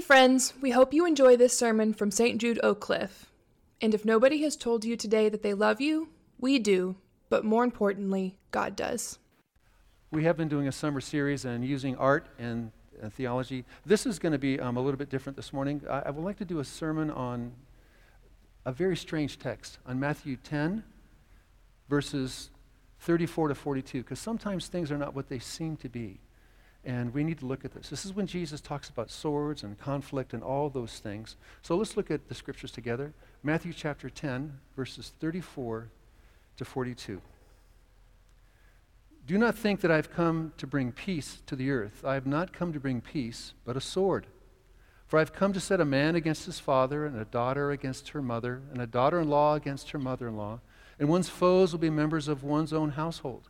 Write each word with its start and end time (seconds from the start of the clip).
Friends, 0.00 0.54
we 0.60 0.70
hope 0.70 0.92
you 0.92 1.06
enjoy 1.06 1.36
this 1.36 1.56
sermon 1.56 1.92
from 1.92 2.10
St. 2.10 2.40
Jude 2.40 2.58
Oak 2.62 2.80
Cliff. 2.80 3.30
And 3.80 3.94
if 3.94 4.04
nobody 4.04 4.42
has 4.42 4.56
told 4.56 4.84
you 4.84 4.96
today 4.96 5.28
that 5.28 5.42
they 5.42 5.54
love 5.54 5.80
you, 5.80 6.08
we 6.38 6.58
do, 6.58 6.96
but 7.28 7.44
more 7.44 7.64
importantly, 7.64 8.36
God 8.50 8.74
does. 8.74 9.18
We 10.10 10.24
have 10.24 10.36
been 10.36 10.48
doing 10.48 10.68
a 10.68 10.72
summer 10.72 11.00
series 11.00 11.44
and 11.44 11.64
using 11.64 11.96
art 11.96 12.26
and 12.38 12.72
uh, 13.02 13.08
theology. 13.10 13.64
This 13.86 14.06
is 14.06 14.18
going 14.18 14.32
to 14.32 14.38
be 14.38 14.58
um, 14.58 14.76
a 14.76 14.80
little 14.80 14.98
bit 14.98 15.10
different 15.10 15.36
this 15.36 15.52
morning. 15.52 15.82
I, 15.88 16.02
I 16.06 16.10
would 16.10 16.24
like 16.24 16.38
to 16.38 16.44
do 16.44 16.58
a 16.58 16.64
sermon 16.64 17.10
on 17.10 17.52
a 18.64 18.72
very 18.72 18.96
strange 18.96 19.38
text, 19.38 19.78
on 19.86 20.00
Matthew 20.00 20.36
10, 20.36 20.82
verses 21.88 22.50
34 23.00 23.48
to 23.48 23.54
42, 23.54 24.02
because 24.02 24.18
sometimes 24.18 24.66
things 24.66 24.90
are 24.90 24.98
not 24.98 25.14
what 25.14 25.28
they 25.28 25.38
seem 25.38 25.76
to 25.76 25.88
be. 25.88 26.20
And 26.84 27.12
we 27.12 27.24
need 27.24 27.38
to 27.40 27.46
look 27.46 27.64
at 27.64 27.72
this. 27.72 27.90
This 27.90 28.06
is 28.06 28.14
when 28.14 28.26
Jesus 28.26 28.60
talks 28.60 28.88
about 28.88 29.10
swords 29.10 29.62
and 29.62 29.78
conflict 29.78 30.32
and 30.32 30.42
all 30.42 30.70
those 30.70 30.98
things. 30.98 31.36
So 31.60 31.76
let's 31.76 31.96
look 31.96 32.10
at 32.10 32.28
the 32.28 32.34
scriptures 32.34 32.72
together. 32.72 33.12
Matthew 33.42 33.72
chapter 33.74 34.08
10, 34.08 34.58
verses 34.76 35.12
34 35.20 35.88
to 36.56 36.64
42. 36.64 37.20
Do 39.26 39.38
not 39.38 39.54
think 39.54 39.82
that 39.82 39.90
I've 39.90 40.10
come 40.10 40.52
to 40.56 40.66
bring 40.66 40.90
peace 40.90 41.42
to 41.46 41.54
the 41.54 41.70
earth. 41.70 42.02
I 42.04 42.14
have 42.14 42.26
not 42.26 42.52
come 42.52 42.72
to 42.72 42.80
bring 42.80 43.00
peace, 43.00 43.52
but 43.64 43.76
a 43.76 43.80
sword. 43.80 44.26
For 45.06 45.18
I've 45.18 45.32
come 45.32 45.52
to 45.52 45.60
set 45.60 45.80
a 45.80 45.84
man 45.84 46.14
against 46.14 46.46
his 46.46 46.58
father, 46.58 47.04
and 47.04 47.18
a 47.18 47.24
daughter 47.24 47.70
against 47.70 48.10
her 48.10 48.22
mother, 48.22 48.62
and 48.72 48.80
a 48.80 48.86
daughter 48.86 49.20
in 49.20 49.28
law 49.28 49.54
against 49.54 49.90
her 49.90 49.98
mother 49.98 50.28
in 50.28 50.36
law, 50.36 50.60
and 50.98 51.08
one's 51.08 51.28
foes 51.28 51.72
will 51.72 51.80
be 51.80 51.90
members 51.90 52.28
of 52.28 52.42
one's 52.42 52.72
own 52.72 52.90
household. 52.90 53.48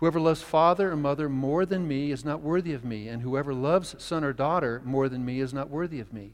Whoever 0.00 0.18
loves 0.18 0.40
father 0.40 0.92
or 0.92 0.96
mother 0.96 1.28
more 1.28 1.66
than 1.66 1.86
me 1.86 2.10
is 2.10 2.24
not 2.24 2.40
worthy 2.40 2.72
of 2.72 2.86
me, 2.86 3.06
and 3.06 3.20
whoever 3.20 3.52
loves 3.52 3.94
son 3.98 4.24
or 4.24 4.32
daughter 4.32 4.80
more 4.82 5.10
than 5.10 5.26
me 5.26 5.40
is 5.40 5.52
not 5.52 5.68
worthy 5.68 6.00
of 6.00 6.10
me. 6.10 6.32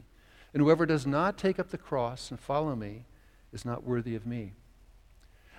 And 0.53 0.63
whoever 0.63 0.85
does 0.85 1.05
not 1.05 1.37
take 1.37 1.59
up 1.59 1.69
the 1.69 1.77
cross 1.77 2.31
and 2.31 2.39
follow 2.39 2.77
me 2.77 3.03
is 3.51 3.65
not 3.65 3.83
worthy 3.83 4.15
of 4.15 4.25
me. 4.25 4.53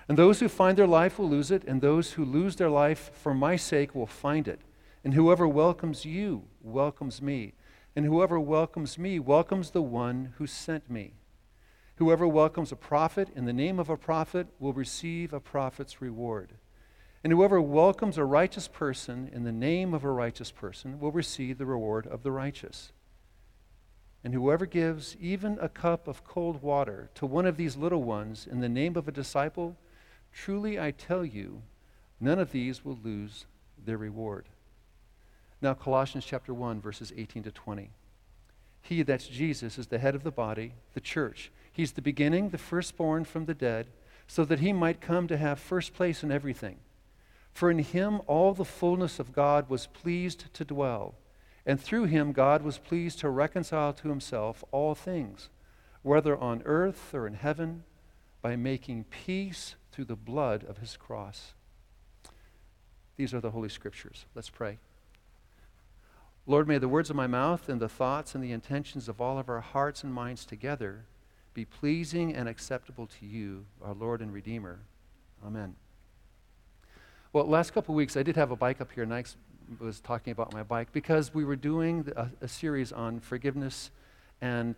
And 0.07 0.17
those 0.17 0.39
who 0.39 0.49
find 0.49 0.75
their 0.75 0.87
life 0.87 1.19
will 1.19 1.29
lose 1.29 1.51
it, 1.51 1.63
and 1.65 1.81
those 1.81 2.13
who 2.13 2.25
lose 2.25 2.55
their 2.55 2.71
life 2.71 3.11
for 3.13 3.35
my 3.35 3.55
sake 3.55 3.93
will 3.93 4.07
find 4.07 4.47
it. 4.47 4.61
And 5.03 5.13
whoever 5.13 5.47
welcomes 5.47 6.03
you 6.03 6.45
welcomes 6.63 7.21
me, 7.21 7.53
and 7.95 8.07
whoever 8.07 8.39
welcomes 8.39 8.97
me 8.97 9.19
welcomes 9.19 9.69
the 9.69 9.83
one 9.83 10.33
who 10.39 10.47
sent 10.47 10.89
me. 10.89 11.13
Whoever 11.97 12.27
welcomes 12.27 12.71
a 12.71 12.75
prophet 12.75 13.29
in 13.35 13.45
the 13.45 13.53
name 13.53 13.77
of 13.77 13.87
a 13.87 13.97
prophet 13.97 14.47
will 14.57 14.73
receive 14.73 15.31
a 15.31 15.39
prophet's 15.39 16.01
reward. 16.01 16.53
And 17.23 17.33
whoever 17.33 17.61
welcomes 17.61 18.17
a 18.17 18.23
righteous 18.23 18.67
person 18.67 19.29
in 19.33 19.43
the 19.43 19.51
name 19.51 19.93
of 19.93 20.03
a 20.03 20.11
righteous 20.11 20.51
person 20.51 20.99
will 20.99 21.11
receive 21.11 21.57
the 21.57 21.65
reward 21.65 22.07
of 22.07 22.23
the 22.23 22.31
righteous. 22.31 22.91
And 24.23 24.33
whoever 24.33 24.65
gives 24.65 25.15
even 25.19 25.57
a 25.61 25.69
cup 25.69 26.07
of 26.07 26.23
cold 26.23 26.61
water 26.61 27.09
to 27.15 27.25
one 27.25 27.45
of 27.45 27.57
these 27.57 27.77
little 27.77 28.03
ones 28.03 28.47
in 28.49 28.59
the 28.59 28.69
name 28.69 28.95
of 28.95 29.07
a 29.07 29.13
disciple, 29.13 29.77
truly 30.33 30.79
I 30.79 30.91
tell 30.91 31.25
you, 31.25 31.61
none 32.19 32.39
of 32.39 32.51
these 32.51 32.83
will 32.83 32.99
lose 33.03 33.45
their 33.85 33.97
reward. 33.97 34.47
Now, 35.61 35.73
Colossians 35.73 36.25
chapter 36.25 36.53
1, 36.53 36.79
verses 36.79 37.11
18 37.15 37.43
to 37.43 37.51
20. 37.51 37.89
He, 38.81 39.03
that's 39.03 39.27
Jesus, 39.27 39.77
is 39.77 39.87
the 39.87 39.99
head 39.99 40.15
of 40.15 40.23
the 40.23 40.31
body, 40.31 40.73
the 40.93 41.01
church. 41.01 41.51
He's 41.71 41.93
the 41.93 42.01
beginning, 42.01 42.49
the 42.49 42.57
firstborn 42.57 43.25
from 43.25 43.45
the 43.45 43.53
dead, 43.53 43.87
so 44.27 44.45
that 44.45 44.59
he 44.59 44.71
might 44.71 45.01
come 45.01 45.27
to 45.27 45.37
have 45.37 45.59
first 45.59 45.93
place 45.93 46.23
in 46.23 46.31
everything. 46.31 46.77
For 47.53 47.69
in 47.69 47.79
him 47.79 48.21
all 48.27 48.53
the 48.53 48.65
fullness 48.65 49.19
of 49.19 49.33
God 49.33 49.69
was 49.69 49.87
pleased 49.87 50.53
to 50.53 50.65
dwell, 50.65 51.15
and 51.65 51.79
through 51.79 52.05
him 52.05 52.31
God 52.31 52.61
was 52.61 52.77
pleased 52.77 53.19
to 53.19 53.29
reconcile 53.29 53.93
to 53.93 54.09
himself 54.09 54.63
all 54.71 54.95
things, 54.95 55.49
whether 56.01 56.37
on 56.37 56.61
earth 56.65 57.13
or 57.13 57.27
in 57.27 57.33
heaven, 57.33 57.83
by 58.41 58.55
making 58.55 59.03
peace 59.05 59.75
through 59.91 60.05
the 60.05 60.15
blood 60.15 60.63
of 60.63 60.77
his 60.77 60.95
cross. 60.95 61.53
These 63.17 63.33
are 63.33 63.41
the 63.41 63.51
Holy 63.51 63.67
Scriptures. 63.67 64.25
Let's 64.33 64.49
pray. 64.49 64.77
Lord, 66.47 66.67
may 66.67 66.77
the 66.77 66.87
words 66.87 67.09
of 67.09 67.15
my 67.15 67.27
mouth 67.27 67.67
and 67.67 67.81
the 67.81 67.89
thoughts 67.89 68.33
and 68.33 68.43
the 68.43 68.53
intentions 68.53 69.09
of 69.09 69.19
all 69.19 69.37
of 69.37 69.49
our 69.49 69.59
hearts 69.59 70.03
and 70.03 70.13
minds 70.13 70.45
together 70.45 71.05
be 71.53 71.65
pleasing 71.65 72.33
and 72.33 72.47
acceptable 72.47 73.07
to 73.19 73.25
you, 73.25 73.65
our 73.83 73.93
Lord 73.93 74.21
and 74.21 74.33
Redeemer. 74.33 74.79
Amen. 75.45 75.75
Well, 77.31 77.45
last 77.45 77.73
couple 77.73 77.93
weeks, 77.93 78.17
I 78.17 78.23
did 78.23 78.35
have 78.37 78.49
a 78.49 78.55
bike 78.55 78.81
up 78.81 78.91
here, 78.91 79.03
and 79.03 79.13
I 79.13 79.23
was 79.79 79.99
talking 79.99 80.31
about 80.31 80.51
my 80.51 80.63
bike 80.63 80.91
because 80.91 81.31
we 81.31 81.45
were 81.45 81.55
doing 81.55 82.11
a, 82.15 82.27
a 82.41 82.47
series 82.47 82.91
on 82.91 83.19
forgiveness 83.19 83.91
and 84.41 84.73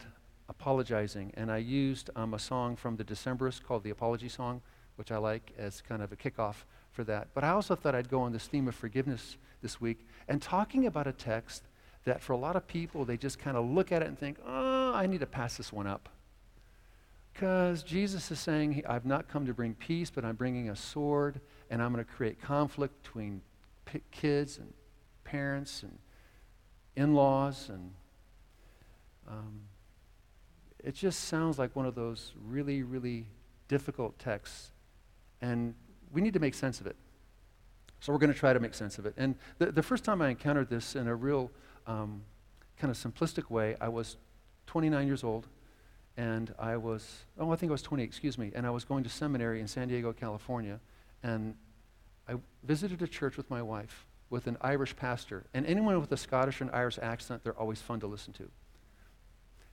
apologizing. 0.49 1.31
And 1.35 1.49
I 1.49 1.59
used 1.59 2.09
um, 2.13 2.33
a 2.33 2.39
song 2.39 2.75
from 2.75 2.97
the 2.97 3.05
Decemberists 3.05 3.63
called 3.63 3.85
the 3.85 3.91
Apology 3.91 4.27
Song, 4.27 4.61
which 4.97 5.13
I 5.13 5.17
like 5.17 5.53
as 5.57 5.81
kind 5.81 6.01
of 6.01 6.11
a 6.11 6.17
kickoff 6.17 6.65
for 6.91 7.05
that. 7.05 7.29
But 7.33 7.45
I 7.45 7.51
also 7.51 7.73
thought 7.73 7.95
I'd 7.95 8.09
go 8.09 8.19
on 8.19 8.33
this 8.33 8.47
theme 8.47 8.67
of 8.67 8.75
forgiveness 8.75 9.37
this 9.61 9.79
week 9.79 10.05
and 10.27 10.41
talking 10.41 10.87
about 10.87 11.07
a 11.07 11.13
text 11.13 11.63
that 12.03 12.21
for 12.21 12.33
a 12.33 12.37
lot 12.37 12.57
of 12.57 12.67
people, 12.67 13.05
they 13.05 13.15
just 13.15 13.39
kind 13.39 13.55
of 13.55 13.63
look 13.63 13.93
at 13.93 14.01
it 14.01 14.09
and 14.09 14.19
think, 14.19 14.37
oh, 14.45 14.91
I 14.93 15.07
need 15.07 15.21
to 15.21 15.25
pass 15.25 15.55
this 15.55 15.71
one 15.71 15.87
up. 15.87 16.09
Because 17.31 17.81
Jesus 17.81 18.29
is 18.29 18.41
saying, 18.41 18.83
I've 18.89 19.05
not 19.05 19.29
come 19.29 19.45
to 19.45 19.53
bring 19.53 19.73
peace, 19.73 20.09
but 20.09 20.25
I'm 20.25 20.35
bringing 20.35 20.69
a 20.69 20.75
sword 20.75 21.39
and 21.71 21.81
I'm 21.81 21.93
going 21.93 22.03
to 22.03 22.11
create 22.11 22.39
conflict 22.41 23.01
between 23.01 23.41
kids 24.11 24.57
and 24.57 24.73
parents 25.23 25.83
and 25.83 25.97
in 26.97 27.15
laws. 27.15 27.69
And 27.69 27.93
um, 29.27 29.61
it 30.83 30.93
just 30.93 31.21
sounds 31.21 31.57
like 31.57 31.73
one 31.75 31.85
of 31.85 31.95
those 31.95 32.33
really, 32.45 32.83
really 32.83 33.25
difficult 33.69 34.19
texts. 34.19 34.71
And 35.41 35.73
we 36.11 36.19
need 36.21 36.33
to 36.33 36.39
make 36.39 36.53
sense 36.53 36.81
of 36.81 36.87
it. 36.87 36.97
So 38.01 38.11
we're 38.11 38.19
going 38.19 38.33
to 38.33 38.37
try 38.37 38.51
to 38.51 38.59
make 38.59 38.73
sense 38.73 38.99
of 38.99 39.05
it. 39.05 39.13
And 39.15 39.35
the, 39.57 39.71
the 39.71 39.83
first 39.83 40.03
time 40.03 40.21
I 40.21 40.29
encountered 40.29 40.69
this 40.69 40.95
in 40.95 41.07
a 41.07 41.15
real 41.15 41.51
um, 41.87 42.23
kind 42.77 42.91
of 42.91 42.97
simplistic 42.97 43.49
way, 43.49 43.77
I 43.79 43.87
was 43.87 44.17
29 44.67 45.07
years 45.07 45.23
old. 45.23 45.47
And 46.17 46.53
I 46.59 46.75
was, 46.75 47.23
oh, 47.39 47.53
I 47.53 47.55
think 47.55 47.69
I 47.69 47.71
was 47.71 47.81
20, 47.81 48.03
excuse 48.03 48.37
me. 48.37 48.51
And 48.53 48.67
I 48.67 48.71
was 48.71 48.83
going 48.83 49.05
to 49.05 49.09
seminary 49.09 49.61
in 49.61 49.67
San 49.67 49.87
Diego, 49.87 50.11
California. 50.11 50.81
And 51.23 51.55
I 52.27 52.35
visited 52.63 53.01
a 53.01 53.07
church 53.07 53.37
with 53.37 53.49
my 53.49 53.61
wife 53.61 54.05
with 54.31 54.47
an 54.47 54.57
Irish 54.61 54.95
pastor. 54.95 55.43
And 55.53 55.65
anyone 55.67 55.99
with 55.99 56.11
a 56.11 56.17
Scottish 56.17 56.61
and 56.61 56.71
Irish 56.71 56.97
accent, 56.99 57.43
they're 57.43 57.59
always 57.59 57.81
fun 57.81 57.99
to 57.99 58.07
listen 58.07 58.33
to. 58.33 58.49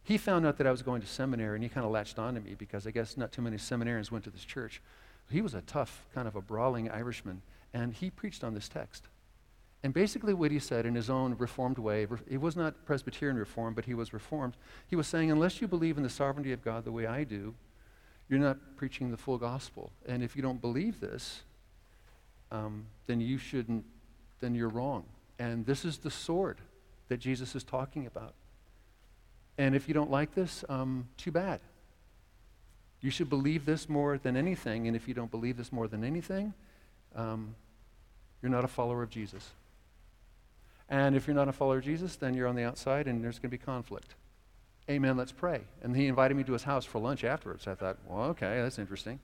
He 0.03 0.19
found 0.19 0.45
out 0.47 0.59
that 0.59 0.67
I 0.67 0.71
was 0.71 0.83
going 0.83 1.01
to 1.01 1.07
seminary 1.07 1.57
and 1.57 1.63
he 1.63 1.69
kind 1.69 1.87
of 1.87 1.93
latched 1.93 2.19
on 2.19 2.35
to 2.35 2.41
me 2.41 2.55
because 2.55 2.87
I 2.87 2.91
guess 2.91 3.17
not 3.17 3.31
too 3.31 3.43
many 3.43 3.57
seminarians 3.57 4.11
went 4.11 4.25
to 4.25 4.31
this 4.31 4.45
church. 4.45 4.83
He 5.31 5.41
was 5.41 5.55
a 5.55 5.61
tough, 5.63 6.07
kind 6.15 6.27
of 6.27 6.35
a 6.35 6.41
brawling 6.43 6.91
Irishman. 6.91 7.43
And 7.73 7.95
he 7.95 8.11
preached 8.11 8.43
on 8.43 8.55
this 8.55 8.69
text. 8.69 9.05
And 9.83 9.95
basically, 9.95 10.35
what 10.35 10.51
he 10.51 10.59
said 10.59 10.87
in 10.87 10.97
his 10.97 11.09
own 11.09 11.37
reformed 11.39 11.79
way, 11.79 12.07
he 12.29 12.37
was 12.37 12.57
not 12.57 12.85
Presbyterian 12.85 13.37
reformed, 13.37 13.77
but 13.77 13.85
he 13.85 13.95
was 13.95 14.13
reformed. 14.13 14.57
He 14.89 14.97
was 14.97 15.07
saying, 15.07 15.31
unless 15.31 15.61
you 15.61 15.69
believe 15.69 15.97
in 15.97 16.03
the 16.03 16.09
sovereignty 16.09 16.53
of 16.53 16.65
God 16.65 16.85
the 16.85 16.91
way 16.91 17.07
I 17.07 17.23
do, 17.23 17.55
you're 18.29 18.39
not 18.39 18.59
preaching 18.77 19.11
the 19.11 19.17
full 19.17 19.39
gospel. 19.39 19.91
And 20.07 20.23
if 20.23 20.37
you 20.37 20.43
don't 20.43 20.61
believe 20.61 21.01
this, 21.01 21.43
um, 22.51 22.87
then 23.07 23.21
you 23.21 23.39
shouldn't, 23.39 23.85
then 24.41 24.55
you're 24.55 24.69
wrong. 24.69 25.05
And 25.39 25.65
this 25.65 25.85
is 25.85 25.99
the 25.99 26.11
sword 26.11 26.59
that 27.09 27.19
Jesus 27.19 27.55
is 27.55 27.65
talking 27.65 28.07
about. 28.07 28.35
And 29.57 29.75
if 29.75 29.89
you 29.89 29.95
don't 29.95 30.11
like 30.11 30.35
this, 30.35 30.65
um, 30.69 31.09
too 31.17 31.33
bad. 31.33 31.61
You 33.01 33.11
should 33.11 33.31
believe 33.31 33.65
this 33.65 33.89
more 33.89 34.19
than 34.19 34.37
anything. 34.37 34.87
And 34.87 34.97
if 34.97 35.09
you 35.09 35.15
don't 35.15 35.31
believe 35.31 35.57
this 35.57 35.73
more 35.73 35.89
than 35.89 36.05
anything, 36.05 36.53
um, 37.15 37.55
you're 38.43 38.51
not 38.51 38.65
a 38.65 38.69
follower 38.69 39.03
of 39.03 39.11
Jesus. 39.11 39.51
And 40.89 41.17
if 41.17 41.27
you're 41.27 41.37
not 41.37 41.49
a 41.49 41.53
follower 41.53 41.79
of 41.79 41.85
Jesus, 41.85 42.17
then 42.17 42.35
you're 42.35 42.47
on 42.47 42.57
the 42.57 42.65
outside 42.65 43.07
and 43.07 43.23
there's 43.23 43.39
going 43.39 43.51
to 43.51 43.57
be 43.57 43.63
conflict. 43.63 44.15
Amen, 44.91 45.19
let's 45.19 45.33
pray. 45.33 45.61
And 45.83 45.95
he 45.95 46.07
invited 46.07 46.37
me 46.37 46.45
to 46.45 46.53
his 46.53 46.63
house 46.63 46.85
for 46.85 46.99
lunch 46.99 47.23
afterwards. 47.23 47.67
I 47.67 47.75
thought, 47.75 47.99
well, 48.07 48.25
okay, 48.31 48.63
that's 48.63 48.79
interesting. 48.79 49.21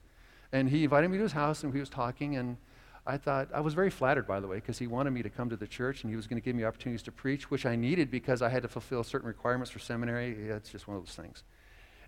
And 0.52 0.68
he 0.68 0.84
invited 0.84 1.08
me 1.08 1.16
to 1.16 1.22
his 1.22 1.32
house 1.32 1.62
and 1.62 1.72
we 1.72 1.80
was 1.80 1.88
talking 1.88 2.36
and 2.36 2.58
I 3.06 3.16
thought, 3.18 3.48
I 3.52 3.60
was 3.60 3.74
very 3.74 3.90
flattered, 3.90 4.26
by 4.26 4.40
the 4.40 4.46
way, 4.46 4.56
because 4.56 4.78
he 4.78 4.86
wanted 4.86 5.10
me 5.10 5.22
to 5.22 5.30
come 5.30 5.50
to 5.50 5.56
the 5.56 5.66
church 5.66 6.02
and 6.02 6.10
he 6.10 6.16
was 6.16 6.26
going 6.26 6.40
to 6.40 6.44
give 6.44 6.56
me 6.56 6.64
opportunities 6.64 7.02
to 7.02 7.12
preach, 7.12 7.50
which 7.50 7.66
I 7.66 7.76
needed 7.76 8.10
because 8.10 8.42
I 8.42 8.48
had 8.48 8.62
to 8.62 8.68
fulfill 8.68 9.04
certain 9.04 9.28
requirements 9.28 9.70
for 9.70 9.78
seminary. 9.78 10.32
It's 10.48 10.70
just 10.70 10.86
one 10.86 10.96
of 10.96 11.04
those 11.04 11.14
things. 11.14 11.44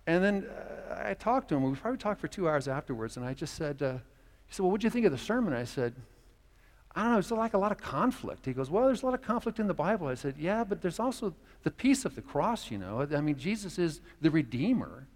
And 0.06 0.22
then 0.22 0.46
uh, 0.90 1.02
I 1.04 1.14
talked 1.14 1.48
to 1.48 1.56
him. 1.56 1.64
We 1.64 1.74
probably 1.76 1.98
talked 1.98 2.20
for 2.20 2.28
two 2.28 2.48
hours 2.48 2.68
afterwards, 2.68 3.16
and 3.16 3.26
I 3.26 3.34
just 3.34 3.54
said, 3.54 3.82
uh, 3.82 3.94
he 4.46 4.54
said, 4.54 4.62
Well, 4.62 4.70
what 4.70 4.80
did 4.80 4.84
you 4.84 4.90
think 4.90 5.06
of 5.06 5.12
the 5.12 5.18
sermon? 5.18 5.52
I 5.52 5.64
said, 5.64 5.94
I 6.96 7.02
don't 7.02 7.12
know, 7.12 7.18
it's 7.18 7.30
like 7.30 7.52
a 7.52 7.58
lot 7.58 7.72
of 7.72 7.78
conflict. 7.78 8.46
He 8.46 8.54
goes, 8.54 8.70
Well, 8.70 8.86
there's 8.86 9.02
a 9.02 9.06
lot 9.06 9.14
of 9.14 9.20
conflict 9.20 9.60
in 9.60 9.66
the 9.66 9.74
Bible. 9.74 10.06
I 10.06 10.14
said, 10.14 10.36
Yeah, 10.38 10.64
but 10.64 10.80
there's 10.80 10.98
also 10.98 11.34
the 11.62 11.70
peace 11.70 12.06
of 12.06 12.14
the 12.14 12.22
cross, 12.22 12.70
you 12.70 12.78
know. 12.78 13.06
I 13.14 13.20
mean, 13.20 13.36
Jesus 13.36 13.78
is 13.78 14.00
the 14.22 14.30
Redeemer. 14.30 15.06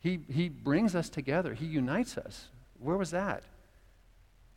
He, 0.00 0.20
he 0.28 0.48
brings 0.48 0.96
us 0.96 1.08
together, 1.08 1.54
He 1.54 1.66
unites 1.66 2.18
us. 2.18 2.48
Where 2.80 2.96
was 2.96 3.12
that? 3.12 3.44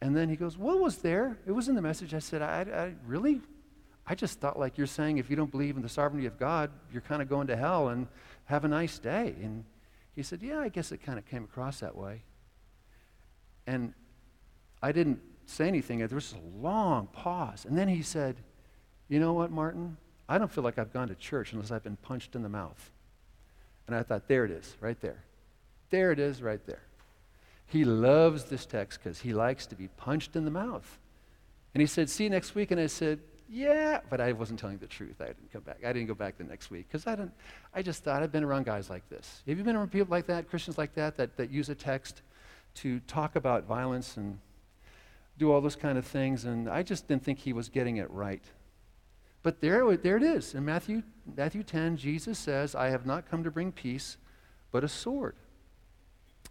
And 0.02 0.16
then 0.16 0.28
he 0.28 0.36
goes, 0.36 0.58
What 0.58 0.80
was 0.80 0.98
there? 0.98 1.38
It 1.46 1.52
was 1.52 1.70
in 1.70 1.76
the 1.76 1.84
message. 1.84 2.16
I 2.16 2.20
said, 2.20 2.42
I, 2.42 2.62
I 2.62 2.94
really? 3.06 3.42
I 4.08 4.16
just 4.16 4.40
thought, 4.40 4.58
like 4.58 4.76
you're 4.76 4.88
saying, 4.88 5.20
if 5.20 5.30
you 5.30 5.36
don't 5.36 5.52
believe 5.52 5.76
in 5.76 5.84
the 5.84 5.90
sovereignty 5.90 6.26
of 6.26 6.40
God, 6.40 6.72
you're 6.92 7.04
kind 7.04 7.22
of 7.22 7.30
going 7.30 7.46
to 7.48 7.56
hell 7.56 7.90
and 7.90 8.08
have 8.46 8.66
a 8.66 8.68
nice 8.68 8.98
day. 8.98 9.36
And 9.40 9.66
he 10.16 10.24
said, 10.24 10.42
Yeah, 10.42 10.60
I 10.60 10.70
guess 10.70 10.92
it 10.92 11.04
kind 11.04 11.20
of 11.20 11.28
came 11.28 11.44
across 11.44 11.82
that 11.82 11.96
way. 11.96 12.24
And 13.68 13.94
I 14.82 14.92
didn't 14.92 15.20
say 15.50 15.68
anything. 15.68 16.00
There 16.00 16.08
was 16.10 16.34
a 16.34 16.62
long 16.62 17.08
pause. 17.08 17.66
And 17.66 17.78
then 17.78 17.88
he 17.88 18.02
said, 18.02 18.38
You 19.08 19.20
know 19.20 19.34
what, 19.34 19.52
Martin? 19.52 19.98
I 20.28 20.38
don't 20.38 20.52
feel 20.52 20.64
like 20.64 20.78
I've 20.78 20.94
gone 20.94 21.08
to 21.08 21.16
church 21.16 21.54
unless 21.54 21.72
I've 21.72 21.84
been 21.84 21.98
punched 21.98 22.36
in 22.36 22.44
the 22.44 22.50
mouth. 22.50 22.92
And 23.88 23.96
I 23.96 24.04
thought, 24.04 24.28
There 24.28 24.46
it 24.46 24.52
is, 24.52 24.76
right 24.80 25.00
there. 25.02 25.24
There 25.90 26.12
it 26.12 26.20
is, 26.20 26.42
right 26.42 26.64
there. 26.66 26.84
He 27.66 27.84
loves 27.84 28.46
this 28.46 28.66
text 28.66 29.00
because 29.04 29.20
he 29.20 29.34
likes 29.34 29.66
to 29.68 29.76
be 29.76 29.88
punched 29.90 30.36
in 30.36 30.46
the 30.46 30.52
mouth. 30.52 31.00
And 31.74 31.82
he 31.82 31.88
said, 31.88 32.10
See 32.10 32.26
you 32.26 32.30
next 32.30 32.56
week. 32.56 32.72
And 32.72 32.80
I 32.80 32.88
said, 32.88 33.20
Yeah, 33.50 34.02
but 34.10 34.22
I 34.22 34.32
wasn't 34.34 34.60
telling 34.60 34.78
the 34.78 34.88
truth. 34.88 35.20
I 35.20 35.28
didn't 35.28 35.52
come 35.52 35.64
back. 35.64 35.80
I 35.86 35.92
didn't 35.92 36.08
go 36.08 36.16
back 36.16 36.38
the 36.38 36.44
next 36.44 36.70
week 36.70 36.88
because 36.88 37.08
I 37.08 37.16
didn't. 37.16 37.34
I 37.74 37.82
just 37.82 38.04
thought 38.04 38.22
I've 38.22 38.32
been 38.32 38.44
around 38.44 38.66
guys 38.66 38.90
like 38.90 39.08
this. 39.10 39.42
Have 39.48 39.58
you 39.58 39.64
been 39.64 39.76
around 39.76 39.92
people 39.92 40.12
like 40.12 40.28
that, 40.28 40.50
Christians 40.50 40.78
like 40.78 40.94
that, 40.96 41.18
that, 41.18 41.38
that 41.38 41.50
use 41.50 41.70
a 41.70 41.76
text 41.76 42.22
to 42.76 43.00
talk 43.02 43.36
about 43.36 43.66
violence 43.66 44.18
and 44.18 44.38
do 45.40 45.52
all 45.52 45.62
those 45.62 45.76
kind 45.76 45.98
of 45.98 46.06
things? 46.06 46.46
And 46.46 46.70
I 46.70 46.84
just 46.84 47.08
didn't 47.08 47.24
think 47.24 47.40
he 47.40 47.54
was 47.54 47.70
getting 47.70 47.98
it 47.98 48.12
right. 48.12 48.44
But 49.42 49.62
there, 49.62 49.96
there 49.98 50.18
it 50.18 50.24
is. 50.24 50.54
In 50.54 50.66
Matthew, 50.66 51.02
Matthew 51.36 51.64
10, 51.64 51.98
Jesus 51.98 52.38
says, 52.38 52.76
I 52.76 52.90
have 52.90 53.06
not 53.06 53.30
come 53.30 53.44
to 53.44 53.52
bring 53.52 53.72
peace, 53.72 54.18
but 54.72 54.84
a 54.84 54.88
sword. 54.88 55.36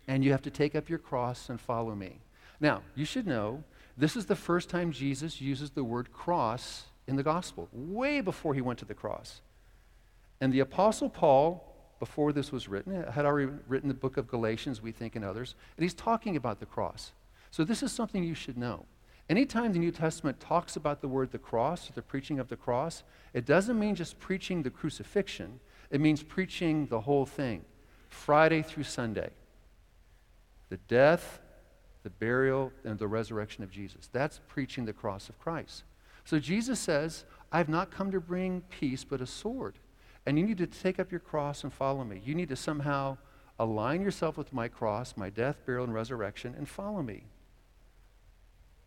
And 0.08 0.24
you 0.24 0.32
have 0.32 0.42
to 0.42 0.50
take 0.50 0.74
up 0.74 0.88
your 0.88 0.98
cross 0.98 1.50
and 1.50 1.60
follow 1.60 1.94
me. 1.94 2.20
Now, 2.60 2.82
you 2.94 3.04
should 3.04 3.26
know 3.26 3.62
this 3.96 4.16
is 4.16 4.26
the 4.26 4.36
first 4.36 4.70
time 4.70 4.90
Jesus 4.90 5.40
uses 5.40 5.70
the 5.70 5.84
word 5.84 6.12
cross 6.12 6.84
in 7.06 7.16
the 7.16 7.22
gospel, 7.22 7.68
way 7.72 8.20
before 8.20 8.54
he 8.54 8.60
went 8.60 8.78
to 8.78 8.84
the 8.84 8.94
cross. 8.94 9.42
And 10.40 10.52
the 10.52 10.60
Apostle 10.60 11.10
Paul, 11.10 11.64
before 11.98 12.32
this 12.32 12.52
was 12.52 12.68
written, 12.68 13.02
had 13.10 13.26
already 13.26 13.50
written 13.66 13.88
the 13.88 13.94
book 13.94 14.16
of 14.16 14.28
Galatians, 14.28 14.80
we 14.80 14.92
think, 14.92 15.16
and 15.16 15.24
others, 15.24 15.54
and 15.76 15.82
he's 15.82 15.94
talking 15.94 16.36
about 16.36 16.60
the 16.60 16.66
cross. 16.66 17.12
So 17.50 17.64
this 17.64 17.82
is 17.82 17.92
something 17.92 18.22
you 18.22 18.34
should 18.34 18.56
know. 18.56 18.86
Anytime 19.28 19.72
the 19.72 19.78
New 19.78 19.90
Testament 19.90 20.40
talks 20.40 20.76
about 20.76 21.00
the 21.02 21.08
word 21.08 21.32
the 21.32 21.38
cross, 21.38 21.90
the 21.94 22.00
preaching 22.00 22.38
of 22.38 22.48
the 22.48 22.56
cross, 22.56 23.02
it 23.34 23.44
doesn't 23.44 23.78
mean 23.78 23.94
just 23.94 24.18
preaching 24.18 24.62
the 24.62 24.70
crucifixion, 24.70 25.60
it 25.90 26.00
means 26.00 26.22
preaching 26.22 26.86
the 26.86 27.00
whole 27.00 27.26
thing, 27.26 27.62
Friday 28.08 28.62
through 28.62 28.84
Sunday. 28.84 29.30
The 30.70 30.78
death, 30.88 31.40
the 32.02 32.10
burial, 32.10 32.72
and 32.84 32.98
the 32.98 33.08
resurrection 33.08 33.64
of 33.64 33.70
Jesus. 33.70 34.08
That's 34.12 34.40
preaching 34.48 34.86
the 34.86 34.92
cross 34.92 35.28
of 35.28 35.38
Christ. 35.38 35.84
So 36.24 36.38
Jesus 36.38 36.78
says, 36.78 37.24
I've 37.52 37.68
not 37.68 37.90
come 37.90 38.10
to 38.12 38.20
bring 38.20 38.62
peace, 38.70 39.04
but 39.04 39.20
a 39.20 39.26
sword. 39.26 39.78
And 40.26 40.38
you 40.38 40.44
need 40.44 40.58
to 40.58 40.66
take 40.66 40.98
up 40.98 41.10
your 41.10 41.20
cross 41.20 41.64
and 41.64 41.72
follow 41.72 42.04
me. 42.04 42.20
You 42.24 42.34
need 42.34 42.50
to 42.50 42.56
somehow 42.56 43.16
align 43.58 44.02
yourself 44.02 44.36
with 44.36 44.52
my 44.52 44.68
cross, 44.68 45.16
my 45.16 45.30
death, 45.30 45.56
burial, 45.64 45.84
and 45.84 45.94
resurrection, 45.94 46.54
and 46.56 46.68
follow 46.68 47.02
me. 47.02 47.24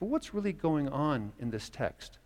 But 0.02 0.08
what's 0.08 0.34
really 0.34 0.52
going 0.52 0.90
on 0.90 1.32
in 1.40 1.52
this 1.52 1.70
text? 1.70 2.18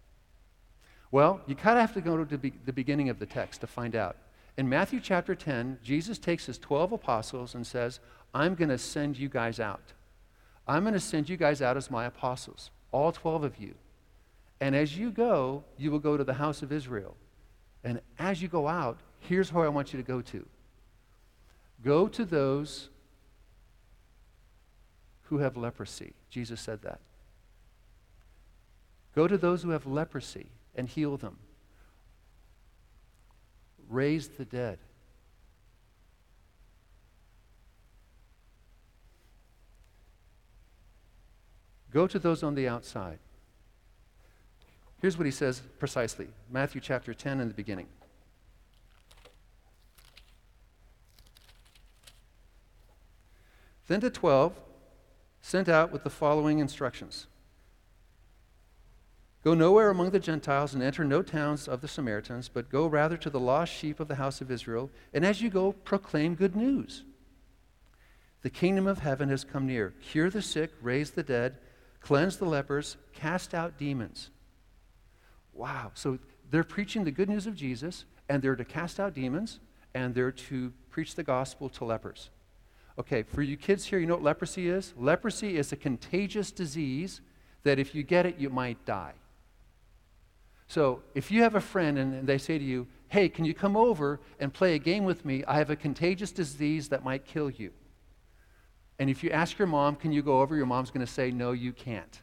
Well, 1.11 1.41
you 1.45 1.55
kind 1.55 1.77
of 1.77 1.81
have 1.81 1.93
to 1.95 2.01
go 2.01 2.23
to 2.23 2.37
the, 2.37 2.71
beginning 2.71 3.09
of 3.09 3.19
the 3.19 3.25
text 3.25 3.59
to 3.61 3.67
find 3.67 3.97
out. 3.97 4.15
In 4.55 4.69
Matthew 4.69 5.01
chapter 5.01 5.35
10, 5.35 5.79
Jesus 5.83 6.17
takes 6.17 6.45
his 6.45 6.57
12 6.57 6.93
apostles 6.93 7.53
and 7.53 7.67
says, 7.67 7.99
I'm 8.33 8.55
going 8.55 8.69
to 8.69 8.77
send 8.77 9.17
you 9.17 9.27
guys 9.27 9.59
out. 9.59 9.91
I'm 10.65 10.83
going 10.83 10.93
to 10.93 11.01
send 11.01 11.27
you 11.27 11.35
guys 11.35 11.61
out 11.61 11.75
as 11.75 11.91
my 11.91 12.05
apostles, 12.05 12.71
all 12.93 13.11
12 13.11 13.43
of 13.43 13.57
you. 13.57 13.75
And 14.61 14.73
as 14.73 14.97
you 14.97 15.11
go, 15.11 15.65
you 15.77 15.91
will 15.91 15.99
go 15.99 16.15
to 16.15 16.23
the 16.23 16.35
house 16.35 16.61
of 16.61 16.71
Israel. 16.71 17.17
And 17.83 17.99
as 18.17 18.41
you 18.41 18.47
go 18.47 18.69
out, 18.69 19.01
here's 19.19 19.51
where 19.51 19.65
I 19.65 19.69
want 19.69 19.91
you 19.91 19.97
to 19.97 20.07
go 20.07 20.21
to 20.21 20.45
go 21.83 22.07
to 22.07 22.23
those 22.23 22.87
who 25.23 25.39
have 25.39 25.57
leprosy. 25.57 26.13
Jesus 26.29 26.61
said 26.61 26.81
that. 26.83 27.01
Go 29.15 29.27
to 29.27 29.37
those 29.37 29.63
who 29.63 29.69
have 29.69 29.85
leprosy 29.85 30.47
and 30.75 30.89
heal 30.89 31.15
them. 31.15 31.37
Raise 33.87 34.27
the 34.27 34.43
dead. 34.43 34.77
Go 41.91 42.07
to 42.07 42.19
those 42.19 42.43
on 42.43 42.55
the 42.55 42.67
outside. 42.67 43.19
Here's 45.01 45.17
what 45.17 45.25
he 45.25 45.31
says 45.31 45.61
precisely 45.79 46.27
Matthew 46.51 46.81
chapter 46.81 47.13
10 47.13 47.39
in 47.39 47.47
the 47.47 47.53
beginning. 47.53 47.87
Then 53.87 54.01
the 54.01 54.09
twelve 54.09 54.59
sent 55.41 55.69
out 55.69 55.91
with 55.91 56.03
the 56.03 56.09
following 56.09 56.59
instructions 56.59 57.27
Go 59.45 59.53
nowhere 59.53 59.91
among 59.91 60.09
the 60.09 60.19
Gentiles 60.19 60.73
and 60.73 60.81
enter 60.81 61.05
no 61.05 61.21
towns 61.21 61.67
of 61.67 61.81
the 61.81 61.87
Samaritans, 61.87 62.49
but 62.49 62.71
go 62.71 62.87
rather 62.87 63.15
to 63.15 63.29
the 63.29 63.39
lost 63.39 63.71
sheep 63.71 63.99
of 63.99 64.07
the 64.07 64.15
house 64.15 64.41
of 64.41 64.49
Israel, 64.49 64.89
and 65.13 65.23
as 65.23 65.39
you 65.39 65.51
go, 65.51 65.71
proclaim 65.71 66.33
good 66.33 66.55
news. 66.55 67.03
The 68.41 68.49
kingdom 68.49 68.87
of 68.87 68.97
heaven 68.97 69.29
has 69.29 69.43
come 69.43 69.67
near. 69.67 69.93
Cure 70.01 70.31
the 70.31 70.41
sick, 70.41 70.71
raise 70.81 71.11
the 71.11 71.21
dead, 71.21 71.59
cleanse 72.01 72.37
the 72.37 72.45
lepers, 72.45 72.97
cast 73.13 73.53
out 73.53 73.77
demons. 73.77 74.31
Wow. 75.53 75.91
So 75.93 76.17
they're 76.49 76.63
preaching 76.63 77.03
the 77.03 77.11
good 77.11 77.29
news 77.29 77.45
of 77.45 77.55
Jesus, 77.55 78.05
and 78.27 78.41
they're 78.41 78.55
to 78.55 78.65
cast 78.65 78.99
out 78.99 79.13
demons, 79.13 79.59
and 79.93 80.15
they're 80.15 80.31
to 80.31 80.73
preach 80.89 81.13
the 81.13 81.23
gospel 81.23 81.69
to 81.69 81.85
lepers. 81.85 82.31
Okay, 82.97 83.21
for 83.21 83.43
you 83.43 83.57
kids 83.57 83.85
here, 83.85 83.99
you 83.99 84.07
know 84.07 84.15
what 84.15 84.23
leprosy 84.23 84.69
is? 84.69 84.95
Leprosy 84.97 85.55
is 85.55 85.71
a 85.71 85.75
contagious 85.75 86.51
disease 86.51 87.21
that 87.61 87.77
if 87.77 87.93
you 87.93 88.01
get 88.01 88.25
it, 88.25 88.39
you 88.39 88.49
might 88.49 88.83
die. 88.87 89.13
So 90.67 91.01
if 91.13 91.31
you 91.31 91.43
have 91.43 91.55
a 91.55 91.61
friend 91.61 91.97
and 91.97 92.27
they 92.27 92.37
say 92.37 92.57
to 92.57 92.63
you, 92.63 92.87
hey, 93.09 93.29
can 93.29 93.45
you 93.45 93.53
come 93.53 93.77
over 93.77 94.19
and 94.39 94.53
play 94.53 94.75
a 94.75 94.79
game 94.79 95.05
with 95.05 95.25
me? 95.25 95.43
I 95.47 95.57
have 95.57 95.69
a 95.69 95.75
contagious 95.75 96.31
disease 96.31 96.89
that 96.89 97.03
might 97.03 97.25
kill 97.25 97.49
you. 97.49 97.71
And 98.97 99.09
if 99.09 99.23
you 99.23 99.29
ask 99.29 99.59
your 99.59 99.67
mom, 99.67 99.95
can 99.95 100.11
you 100.11 100.21
go 100.21 100.41
over? 100.41 100.55
Your 100.55 100.65
mom's 100.65 100.89
going 100.89 101.05
to 101.05 101.11
say, 101.11 101.29
no, 101.31 101.51
you 101.51 101.71
can't. 101.71 102.21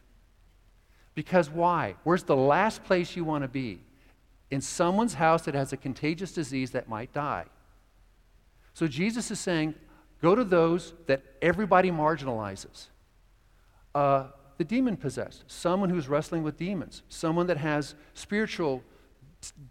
Because 1.15 1.49
why? 1.49 1.95
Where's 2.03 2.23
the 2.23 2.35
last 2.35 2.83
place 2.83 3.15
you 3.15 3.23
want 3.23 3.43
to 3.43 3.47
be? 3.47 3.79
In 4.49 4.61
someone's 4.61 5.13
house 5.13 5.43
that 5.43 5.53
has 5.55 5.71
a 5.71 5.77
contagious 5.77 6.31
disease 6.31 6.71
that 6.71 6.89
might 6.89 7.13
die. 7.13 7.45
So 8.73 8.87
Jesus 8.87 9.29
is 9.31 9.39
saying, 9.39 9.75
go 10.21 10.35
to 10.35 10.43
those 10.43 10.93
that 11.07 11.23
everybody 11.41 11.91
marginalizes. 11.91 12.87
Uh, 13.93 14.27
the 14.57 14.63
demon 14.63 14.97
possessed, 14.97 15.43
someone 15.47 15.89
who's 15.89 16.07
wrestling 16.07 16.43
with 16.43 16.57
demons, 16.57 17.03
someone 17.09 17.47
that 17.47 17.57
has 17.57 17.95
spiritual, 18.13 18.83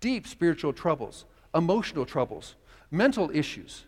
deep 0.00 0.26
spiritual 0.26 0.72
troubles, 0.72 1.24
emotional 1.54 2.04
troubles, 2.04 2.56
mental 2.90 3.30
issues. 3.32 3.84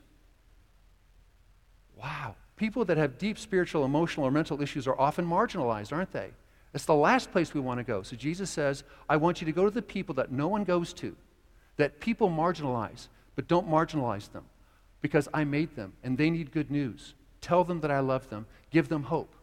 Wow. 1.97 2.37
People 2.57 2.85
that 2.85 2.97
have 2.97 3.19
deep 3.19 3.39
spiritual, 3.39 3.85
emotional, 3.85 4.27
or 4.27 4.31
mental 4.31 4.63
issues 4.63 4.87
are 4.87 4.99
often 4.99 5.27
marginalized, 5.27 5.93
aren't 5.93 6.13
they? 6.13 6.31
It's 6.73 6.85
the 6.85 6.95
last 6.95 7.33
place 7.33 7.55
we 7.55 7.61
want 7.61 7.79
to 7.79 7.85
go. 7.85 8.03
So 8.03 8.17
Jesus 8.17 8.51
says, 8.51 8.85
I 9.09 9.17
want 9.17 9.41
you 9.41 9.45
to 9.47 9.53
go 9.53 9.65
to 9.65 9.71
the 9.71 9.83
people 9.83 10.15
that 10.17 10.33
no 10.33 10.49
one 10.49 10.65
goes 10.65 10.93
to, 10.95 11.17
that 11.77 12.01
people 12.01 12.29
marginalize, 12.29 13.09
but 13.37 13.49
don't 13.49 13.69
marginalize 13.69 14.31
them 14.33 14.45
because 15.01 15.29
I 15.35 15.45
made 15.45 15.75
them 15.77 15.93
and 16.03 16.17
they 16.17 16.31
need 16.31 16.53
good 16.53 16.71
news. 16.71 17.15
Tell 17.41 17.65
them 17.65 17.81
that 17.81 17.91
I 17.91 18.01
love 18.01 18.29
them, 18.31 18.47
give 18.71 18.89
them 18.89 19.05
hope. 19.05 19.35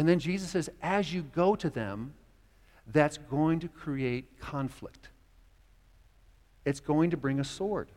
And 0.00 0.08
then 0.08 0.18
Jesus 0.18 0.48
says, 0.48 0.70
as 0.80 1.12
you 1.12 1.20
go 1.20 1.54
to 1.54 1.68
them, 1.68 2.14
that's 2.86 3.18
going 3.18 3.60
to 3.60 3.68
create 3.68 4.40
conflict. 4.40 5.10
It's 6.64 6.80
going 6.80 7.10
to 7.10 7.18
bring 7.18 7.38
a 7.38 7.44
sword 7.44 7.90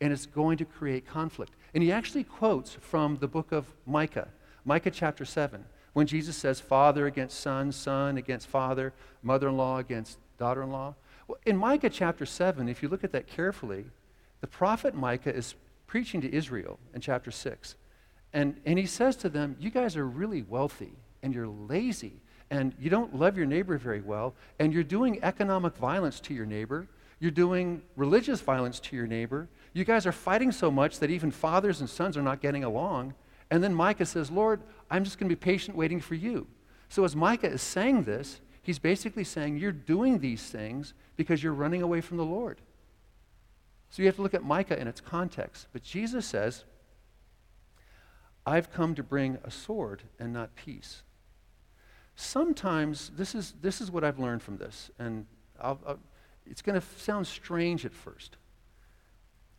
and 0.00 0.14
it's 0.14 0.24
going 0.24 0.56
to 0.56 0.64
create 0.64 1.06
conflict. 1.06 1.52
And 1.74 1.82
he 1.82 1.92
actually 1.92 2.24
quotes 2.24 2.72
from 2.72 3.18
the 3.18 3.28
book 3.28 3.52
of 3.52 3.66
Micah, 3.84 4.28
Micah 4.64 4.90
chapter 4.90 5.26
7, 5.26 5.62
when 5.92 6.06
Jesus 6.06 6.38
says, 6.38 6.58
Father 6.58 7.06
against 7.06 7.38
son, 7.38 7.70
son 7.70 8.16
against 8.16 8.46
father, 8.46 8.94
mother 9.22 9.50
in 9.50 9.58
law 9.58 9.76
against 9.76 10.16
daughter 10.38 10.62
in 10.62 10.70
law. 10.70 10.94
Well, 11.28 11.36
in 11.44 11.58
Micah 11.58 11.90
chapter 11.90 12.24
7, 12.24 12.66
if 12.66 12.82
you 12.82 12.88
look 12.88 13.04
at 13.04 13.12
that 13.12 13.26
carefully, 13.26 13.84
the 14.40 14.46
prophet 14.46 14.94
Micah 14.94 15.36
is 15.36 15.54
preaching 15.86 16.22
to 16.22 16.34
Israel 16.34 16.78
in 16.94 17.02
chapter 17.02 17.30
6. 17.30 17.74
And, 18.32 18.58
and 18.64 18.78
he 18.78 18.86
says 18.86 19.16
to 19.16 19.28
them, 19.28 19.56
You 19.60 19.68
guys 19.68 19.98
are 19.98 20.06
really 20.06 20.40
wealthy 20.40 20.94
and 21.22 21.34
you're 21.34 21.48
lazy 21.48 22.20
and 22.50 22.74
you 22.78 22.90
don't 22.90 23.14
love 23.14 23.36
your 23.36 23.46
neighbor 23.46 23.78
very 23.78 24.00
well 24.00 24.34
and 24.58 24.72
you're 24.72 24.82
doing 24.82 25.22
economic 25.22 25.76
violence 25.76 26.20
to 26.20 26.34
your 26.34 26.46
neighbor. 26.46 26.88
You're 27.18 27.30
doing 27.30 27.82
religious 27.96 28.40
violence 28.40 28.80
to 28.80 28.96
your 28.96 29.06
neighbor. 29.06 29.48
You 29.72 29.84
guys 29.84 30.06
are 30.06 30.12
fighting 30.12 30.52
so 30.52 30.70
much 30.70 30.98
that 30.98 31.10
even 31.10 31.30
fathers 31.30 31.80
and 31.80 31.88
sons 31.88 32.16
are 32.16 32.22
not 32.22 32.40
getting 32.40 32.64
along. 32.64 33.14
And 33.50 33.62
then 33.62 33.74
Micah 33.74 34.06
says, 34.06 34.30
Lord, 34.30 34.60
I'm 34.90 35.04
just 35.04 35.18
going 35.18 35.28
to 35.28 35.34
be 35.34 35.38
patient 35.38 35.76
waiting 35.76 36.00
for 36.00 36.14
you. 36.14 36.46
So 36.88 37.04
as 37.04 37.14
Micah 37.14 37.50
is 37.50 37.62
saying 37.62 38.04
this, 38.04 38.40
He's 38.62 38.78
basically 38.78 39.24
saying 39.24 39.56
you're 39.56 39.72
doing 39.72 40.18
these 40.18 40.42
things 40.42 40.94
because 41.16 41.42
you're 41.42 41.54
running 41.54 41.82
away 41.82 42.00
from 42.00 42.18
the 42.18 42.24
Lord. 42.24 42.60
So 43.88 44.02
you 44.02 44.06
have 44.06 44.16
to 44.16 44.22
look 44.22 44.34
at 44.34 44.44
Micah 44.44 44.78
in 44.78 44.86
its 44.86 45.00
context. 45.00 45.66
But 45.72 45.82
Jesus 45.82 46.26
says, 46.26 46.64
I've 48.46 48.72
come 48.72 48.94
to 48.94 49.02
bring 49.02 49.38
a 49.42 49.50
sword 49.50 50.02
and 50.18 50.32
not 50.32 50.54
peace. 50.54 51.02
Sometimes, 52.20 53.10
this 53.16 53.34
is, 53.34 53.54
this 53.62 53.80
is 53.80 53.90
what 53.90 54.04
I've 54.04 54.18
learned 54.18 54.42
from 54.42 54.58
this, 54.58 54.90
and 54.98 55.24
I'll, 55.58 55.80
I'll, 55.86 55.98
it's 56.44 56.60
going 56.60 56.78
to 56.78 56.86
sound 56.98 57.26
strange 57.26 57.86
at 57.86 57.94
first. 57.94 58.36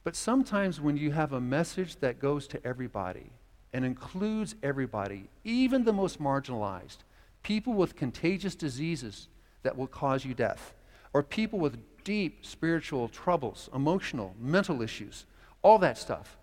But 0.03 0.15
sometimes 0.15 0.79
when 0.79 0.95
you 0.95 1.11
have 1.11 1.33
a 1.33 1.41
message 1.41 1.95
that 2.01 2.19
goes 2.19 2.47
to 2.49 2.63
everybody 2.63 3.31
and 3.73 3.83
includes 3.83 4.53
everybody, 4.61 5.27
even 5.43 5.85
the 5.85 5.91
most 5.91 6.21
marginalized, 6.21 6.97
people 7.41 7.73
with 7.73 7.95
contagious 7.95 8.53
diseases 8.53 9.27
that 9.63 9.75
will 9.75 9.87
cause 9.87 10.23
you 10.23 10.35
death, 10.35 10.75
or 11.13 11.23
people 11.23 11.57
with 11.57 11.79
deep 12.03 12.45
spiritual 12.45 13.07
troubles, 13.07 13.71
emotional, 13.73 14.35
mental 14.39 14.83
issues, 14.83 15.25
all 15.63 15.79
that 15.79 15.97
stuff. 15.97 16.37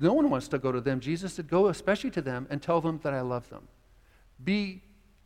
No 0.00 0.12
one 0.12 0.28
wants 0.28 0.48
to 0.48 0.58
go 0.58 0.70
to 0.70 0.82
them. 0.82 1.00
Jesus 1.00 1.32
said, 1.32 1.48
Go 1.48 1.68
especially 1.68 2.10
to 2.10 2.20
them 2.20 2.46
and 2.50 2.60
tell 2.60 2.82
them 2.82 3.00
that 3.02 3.14
I 3.14 3.22
love 3.22 3.48
them. 3.48 3.68
Be 4.44 4.82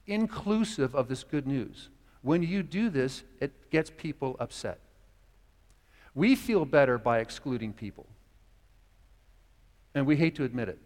inclusive 0.07 0.95
of 0.95 1.09
this 1.09 1.25
good 1.25 1.47
news. 1.47 1.89
When 2.23 2.43
you 2.43 2.63
do 2.63 2.91
this, 2.91 3.23
it 3.41 3.71
gets 3.71 3.91
people 3.91 4.37
upset. 4.41 4.79
We 6.15 6.37
feel 6.37 6.65
better 6.65 6.97
by 6.97 7.19
excluding 7.19 7.73
people, 7.73 8.07
and 9.95 10.07
we 10.07 10.17
hate 10.17 10.37
to 10.37 10.45
admit 10.45 10.69
it. 10.69 10.79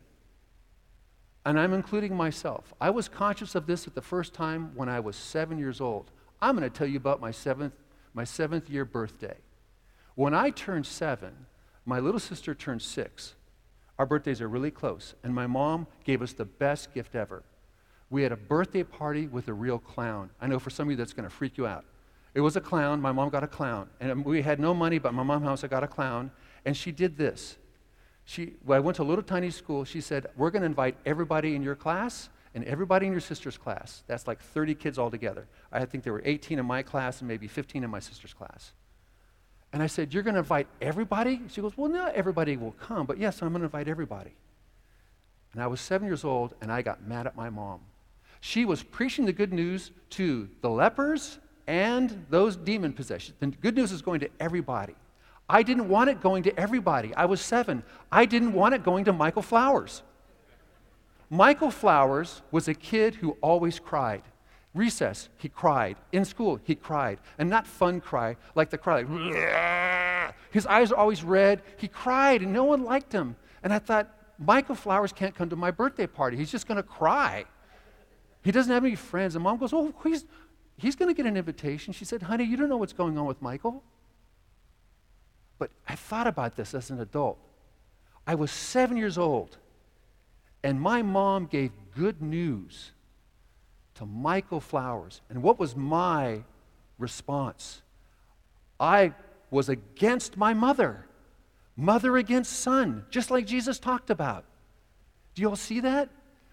And 1.45 1.59
I'm 1.59 1.73
including 1.73 2.15
myself. 2.17 2.75
I 2.81 2.91
was 2.91 3.09
conscious 3.09 3.55
of 3.55 3.67
this 3.67 3.87
at 3.87 3.95
the 3.95 4.03
first 4.03 4.35
time 4.35 4.73
when 4.75 4.89
I 4.89 5.01
was 5.01 5.17
seven 5.17 5.59
years 5.59 5.81
old. 5.81 6.11
I'm 6.43 6.57
going 6.57 6.69
to 6.69 6.77
tell 6.77 6.87
you 6.87 6.97
about 6.97 7.21
my 7.21 7.31
seventh, 7.31 7.75
my 8.15 8.25
seventh 8.25 8.69
year 8.69 8.85
birthday. 8.85 9.37
When 10.15 10.35
I 10.35 10.51
turned 10.51 10.87
seven, 10.87 11.47
my 11.87 12.01
little 12.01 12.21
sister 12.21 12.55
turned 12.55 12.83
six. 12.83 13.35
Our 13.99 14.07
birthdays 14.07 14.41
are 14.41 14.49
really 14.49 14.71
close, 14.71 15.15
and 15.23 15.35
my 15.35 15.47
mom 15.47 15.87
gave 16.05 16.23
us 16.23 16.33
the 16.33 16.45
best 16.45 16.93
gift 16.93 17.15
ever. 17.15 17.43
We 18.11 18.23
had 18.23 18.33
a 18.33 18.37
birthday 18.37 18.83
party 18.83 19.27
with 19.27 19.49
a 19.49 19.53
real 19.53 19.79
clown. 19.79 20.31
I 20.41 20.47
know 20.47 20.59
for 20.59 20.71
some 20.71 20.89
of 20.89 20.91
you 20.93 20.97
that's 20.97 21.13
going 21.13 21.29
to 21.29 21.35
freak 21.35 21.59
you 21.59 21.67
out. 21.67 21.85
It 22.35 22.41
was 22.41 22.57
a 22.57 22.61
clown. 22.61 23.01
My 23.01 23.13
mom 23.13 23.29
got 23.29 23.43
a 23.43 23.49
clown. 23.49 23.89
And 24.01 24.25
we 24.25 24.43
had 24.43 24.61
no 24.61 24.73
money, 24.73 24.99
but 24.99 25.13
my 25.13 25.23
mom 25.23 25.43
house, 25.43 25.63
got 25.65 25.85
a 25.85 25.89
clown. 25.89 26.31
And 26.65 26.77
she 26.77 26.93
did 26.93 27.17
this. 27.17 27.57
She, 28.25 28.55
I 28.69 28.79
went 28.79 28.97
to 28.97 29.03
a 29.03 29.05
little 29.05 29.25
tiny 29.25 29.51
school, 29.51 29.85
she 29.85 30.03
said, 30.03 30.27
We're 30.37 30.51
going 30.51 30.61
to 30.61 30.67
invite 30.67 30.97
everybody 31.07 31.55
in 31.55 31.63
your 31.63 31.75
class 31.75 32.29
and 32.55 32.63
everybody 32.65 33.07
in 33.07 33.13
your 33.13 33.23
sister's 33.23 33.57
class. 33.57 34.03
That's 34.07 34.27
like 34.27 34.41
30 34.41 34.75
kids 34.75 34.99
altogether. 34.99 35.47
I 35.73 35.85
think 35.87 36.05
there 36.05 36.13
were 36.13 36.23
18 36.25 36.59
in 36.59 36.67
my 36.67 36.83
class 36.83 37.21
and 37.21 37.29
maybe 37.29 37.49
15 37.49 37.85
in 37.85 37.91
my 37.91 38.01
sister's 38.01 38.35
class. 38.35 38.73
And 39.73 39.83
I 39.83 39.87
said, 39.87 40.13
You're 40.13 40.23
going 40.23 40.35
to 40.35 40.41
invite 40.41 40.67
everybody? 40.81 41.41
She 41.49 41.61
goes, 41.61 41.73
Well, 41.77 41.91
not 41.91 42.15
everybody 42.15 42.57
will 42.57 42.73
come, 42.73 43.07
but 43.07 43.19
yes, 43.19 43.41
I'm 43.43 43.49
going 43.49 43.61
to 43.61 43.67
invite 43.67 43.89
everybody. 43.89 44.33
And 45.53 45.63
I 45.63 45.67
was 45.67 45.81
seven 45.81 46.07
years 46.07 46.25
old 46.25 46.55
and 46.61 46.71
I 46.71 46.83
got 46.83 47.07
mad 47.07 47.27
at 47.27 47.35
my 47.35 47.49
mom. 47.49 47.81
She 48.41 48.65
was 48.65 48.83
preaching 48.83 49.25
the 49.25 49.33
good 49.33 49.53
news 49.53 49.91
to 50.11 50.49
the 50.61 50.71
lepers 50.71 51.39
and 51.67 52.27
those 52.31 52.57
demon 52.57 52.93
possessions. 52.93 53.37
The 53.41 53.49
good 53.49 53.77
news 53.77 53.93
is 53.93 54.03
going 54.03 54.21
to 54.21 54.31
everybody. 54.41 54.95
I 55.49 55.63
didn't 55.63 55.89
want 55.89 56.11
it 56.11 56.21
going 56.21 56.43
to 56.45 56.59
everybody. 56.59 57.15
I 57.15 57.25
was 57.25 57.41
seven. 57.41 57.83
I 58.13 58.27
didn't 58.27 58.53
want 58.53 58.75
it 58.75 58.83
going 58.83 59.05
to 59.07 59.13
Michael 59.13 59.43
Flowers. 59.43 60.03
Michael 61.31 61.71
Flowers 61.71 62.43
was 62.51 62.69
a 62.69 62.75
kid 62.75 63.15
who 63.17 63.37
always 63.41 63.79
cried. 63.79 64.23
Recess, 64.75 65.29
he 65.37 65.49
cried. 65.49 65.97
In 66.13 66.25
school, 66.25 66.61
he 66.65 66.75
cried. 66.75 67.19
And 67.39 67.51
not 67.51 67.67
fun 67.67 68.01
cry, 68.01 68.37
like 68.55 68.71
the 68.71 68.79
cry, 68.79 69.03
like, 69.03 70.35
his 70.51 70.67
eyes 70.67 70.93
are 70.93 70.97
always 70.97 71.23
red. 71.25 71.63
He 71.77 71.89
cried, 71.89 72.43
and 72.43 72.53
no 72.53 72.65
one 72.65 72.85
liked 72.85 73.13
him. 73.13 73.37
And 73.63 73.73
I 73.73 73.79
thought, 73.79 74.15
Michael 74.39 74.75
Flowers 74.75 75.13
can't 75.13 75.35
come 75.35 75.51
to 75.51 75.57
my 75.57 75.71
birthday 75.71 76.07
party. 76.07 76.37
He's 76.37 76.51
just 76.51 76.69
going 76.69 76.77
to 76.77 76.83
cry. 76.83 77.45
He 78.49 78.53
doesn't 78.53 78.73
have 78.73 78.83
any 78.83 78.95
friends. 78.95 79.35
And 79.35 79.45
mom 79.45 79.59
goes, 79.59 79.75
Oh, 79.75 79.93
he's, 80.05 80.25
he's 80.79 80.97
going 80.97 81.11
to 81.11 81.15
get 81.15 81.27
an 81.27 81.37
invitation. 81.37 81.93
She 81.93 82.07
said, 82.07 82.23
Honey, 82.23 82.45
you 82.45 82.57
don't 82.57 82.71
know 82.71 82.79
what's 82.79 82.95
going 82.95 83.19
on 83.19 83.27
with 83.27 83.43
Michael. 83.43 83.83
But 85.59 85.71
I 85.87 85.95
thought 85.95 86.27
about 86.27 86.57
this 86.57 86.73
as 86.73 86.89
an 86.89 86.99
adult. 86.99 87.39
I 88.27 88.37
was 88.37 88.51
seven 88.51 88.97
years 88.97 89.19
old, 89.19 89.59
and 90.63 90.81
my 90.81 91.03
mom 91.03 91.45
gave 91.45 91.73
good 91.95 92.23
news 92.23 92.93
to 93.97 94.07
Michael 94.07 94.61
Flowers. 94.61 95.21
And 95.29 95.43
what 95.43 95.59
was 95.59 95.77
my 95.77 96.43
response? 96.97 97.83
I 98.81 99.13
was 99.51 99.69
against 99.69 100.39
my 100.39 100.55
mother, 100.55 101.05
mother 101.77 102.17
against 102.17 102.61
son, 102.61 103.05
just 103.11 103.31
like 103.31 103.45
Jesus 103.45 103.79
talked 103.79 104.09
about. 104.09 104.47
Do 105.35 105.43
you 105.43 105.51
all 105.51 105.57
see 105.57 105.81
that? 105.81 106.09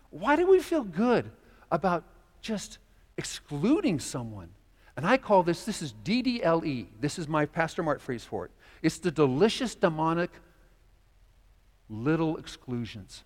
Why 0.10 0.36
do 0.36 0.46
we 0.46 0.60
feel 0.60 0.84
good 0.84 1.32
about 1.72 2.04
just 2.42 2.78
excluding 3.18 4.00
someone? 4.00 4.50
And 4.98 5.06
I 5.06 5.18
call 5.18 5.44
this, 5.44 5.66
this 5.66 5.82
is 5.82 5.94
DDLE. 6.04 6.88
This 7.00 7.20
is 7.20 7.28
my 7.28 7.46
Pastor 7.46 7.84
Mart 7.84 8.02
phrase 8.02 8.24
for 8.24 8.46
it. 8.46 8.52
It's 8.82 8.98
the 8.98 9.12
delicious 9.12 9.76
demonic 9.76 10.32
little 11.90 12.38
exclusions. 12.38 13.24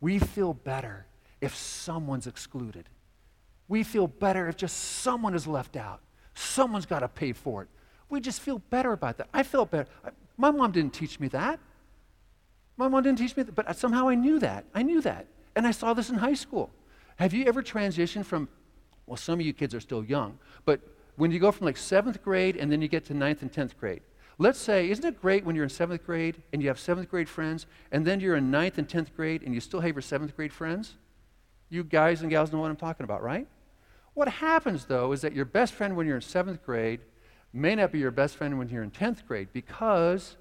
We 0.00 0.18
feel 0.18 0.54
better 0.54 1.06
if 1.40 1.56
someone's 1.56 2.26
excluded. 2.26 2.88
We 3.68 3.82
feel 3.82 4.06
better 4.06 4.48
if 4.48 4.56
just 4.56 4.76
someone 4.76 5.34
is 5.34 5.46
left 5.46 5.76
out. 5.76 6.00
Someone's 6.34 6.86
got 6.86 7.00
to 7.00 7.08
pay 7.08 7.32
for 7.32 7.62
it. 7.62 7.68
We 8.08 8.20
just 8.20 8.40
feel 8.40 8.58
better 8.70 8.92
about 8.92 9.18
that. 9.18 9.28
I 9.32 9.42
felt 9.42 9.70
better. 9.70 9.88
My 10.36 10.50
mom 10.50 10.72
didn't 10.72 10.92
teach 10.92 11.18
me 11.18 11.28
that. 11.28 11.58
My 12.76 12.88
mom 12.88 13.02
didn't 13.02 13.18
teach 13.18 13.36
me 13.36 13.44
that, 13.44 13.54
but 13.54 13.76
somehow 13.76 14.08
I 14.08 14.14
knew 14.14 14.38
that. 14.40 14.64
I 14.74 14.82
knew 14.82 15.00
that. 15.00 15.26
And 15.56 15.66
I 15.66 15.70
saw 15.70 15.94
this 15.94 16.10
in 16.10 16.16
high 16.16 16.34
school. 16.34 16.70
Have 17.16 17.32
you 17.32 17.44
ever 17.44 17.62
transitioned 17.62 18.24
from, 18.24 18.48
well, 19.06 19.16
some 19.16 19.40
of 19.40 19.46
you 19.46 19.52
kids 19.52 19.74
are 19.74 19.80
still 19.80 20.04
young, 20.04 20.38
but 20.64 20.80
when 21.16 21.30
you 21.30 21.38
go 21.38 21.52
from 21.52 21.66
like 21.66 21.76
seventh 21.76 22.22
grade 22.22 22.56
and 22.56 22.70
then 22.72 22.82
you 22.82 22.88
get 22.88 23.04
to 23.06 23.14
ninth 23.14 23.42
and 23.42 23.52
tenth 23.52 23.78
grade, 23.78 24.02
let's 24.38 24.58
say, 24.58 24.90
isn't 24.90 25.04
it 25.04 25.20
great 25.20 25.44
when 25.44 25.54
you're 25.54 25.64
in 25.64 25.70
seventh 25.70 26.04
grade 26.04 26.42
and 26.52 26.60
you 26.60 26.68
have 26.68 26.78
seventh 26.78 27.08
grade 27.08 27.28
friends, 27.28 27.66
and 27.92 28.04
then 28.04 28.18
you're 28.18 28.36
in 28.36 28.50
ninth 28.50 28.78
and 28.78 28.88
tenth 28.88 29.14
grade 29.14 29.42
and 29.42 29.54
you 29.54 29.60
still 29.60 29.80
have 29.80 29.94
your 29.94 30.02
seventh 30.02 30.34
grade 30.34 30.52
friends? 30.52 30.94
You 31.70 31.84
guys 31.84 32.22
and 32.22 32.30
gals 32.30 32.52
know 32.52 32.58
what 32.58 32.70
I'm 32.70 32.76
talking 32.76 33.04
about, 33.04 33.22
right? 33.22 33.46
What 34.14 34.28
happens, 34.28 34.84
though, 34.86 35.12
is 35.12 35.22
that 35.22 35.34
your 35.34 35.44
best 35.44 35.72
friend 35.72 35.96
when 35.96 36.06
you're 36.06 36.16
in 36.16 36.22
seventh 36.22 36.64
grade 36.64 37.00
may 37.52 37.74
not 37.74 37.92
be 37.92 37.98
your 38.00 38.10
best 38.10 38.36
friend 38.36 38.58
when 38.58 38.68
you're 38.68 38.82
in 38.82 38.90
10th 38.90 39.26
grade 39.26 39.48
because 39.52 40.36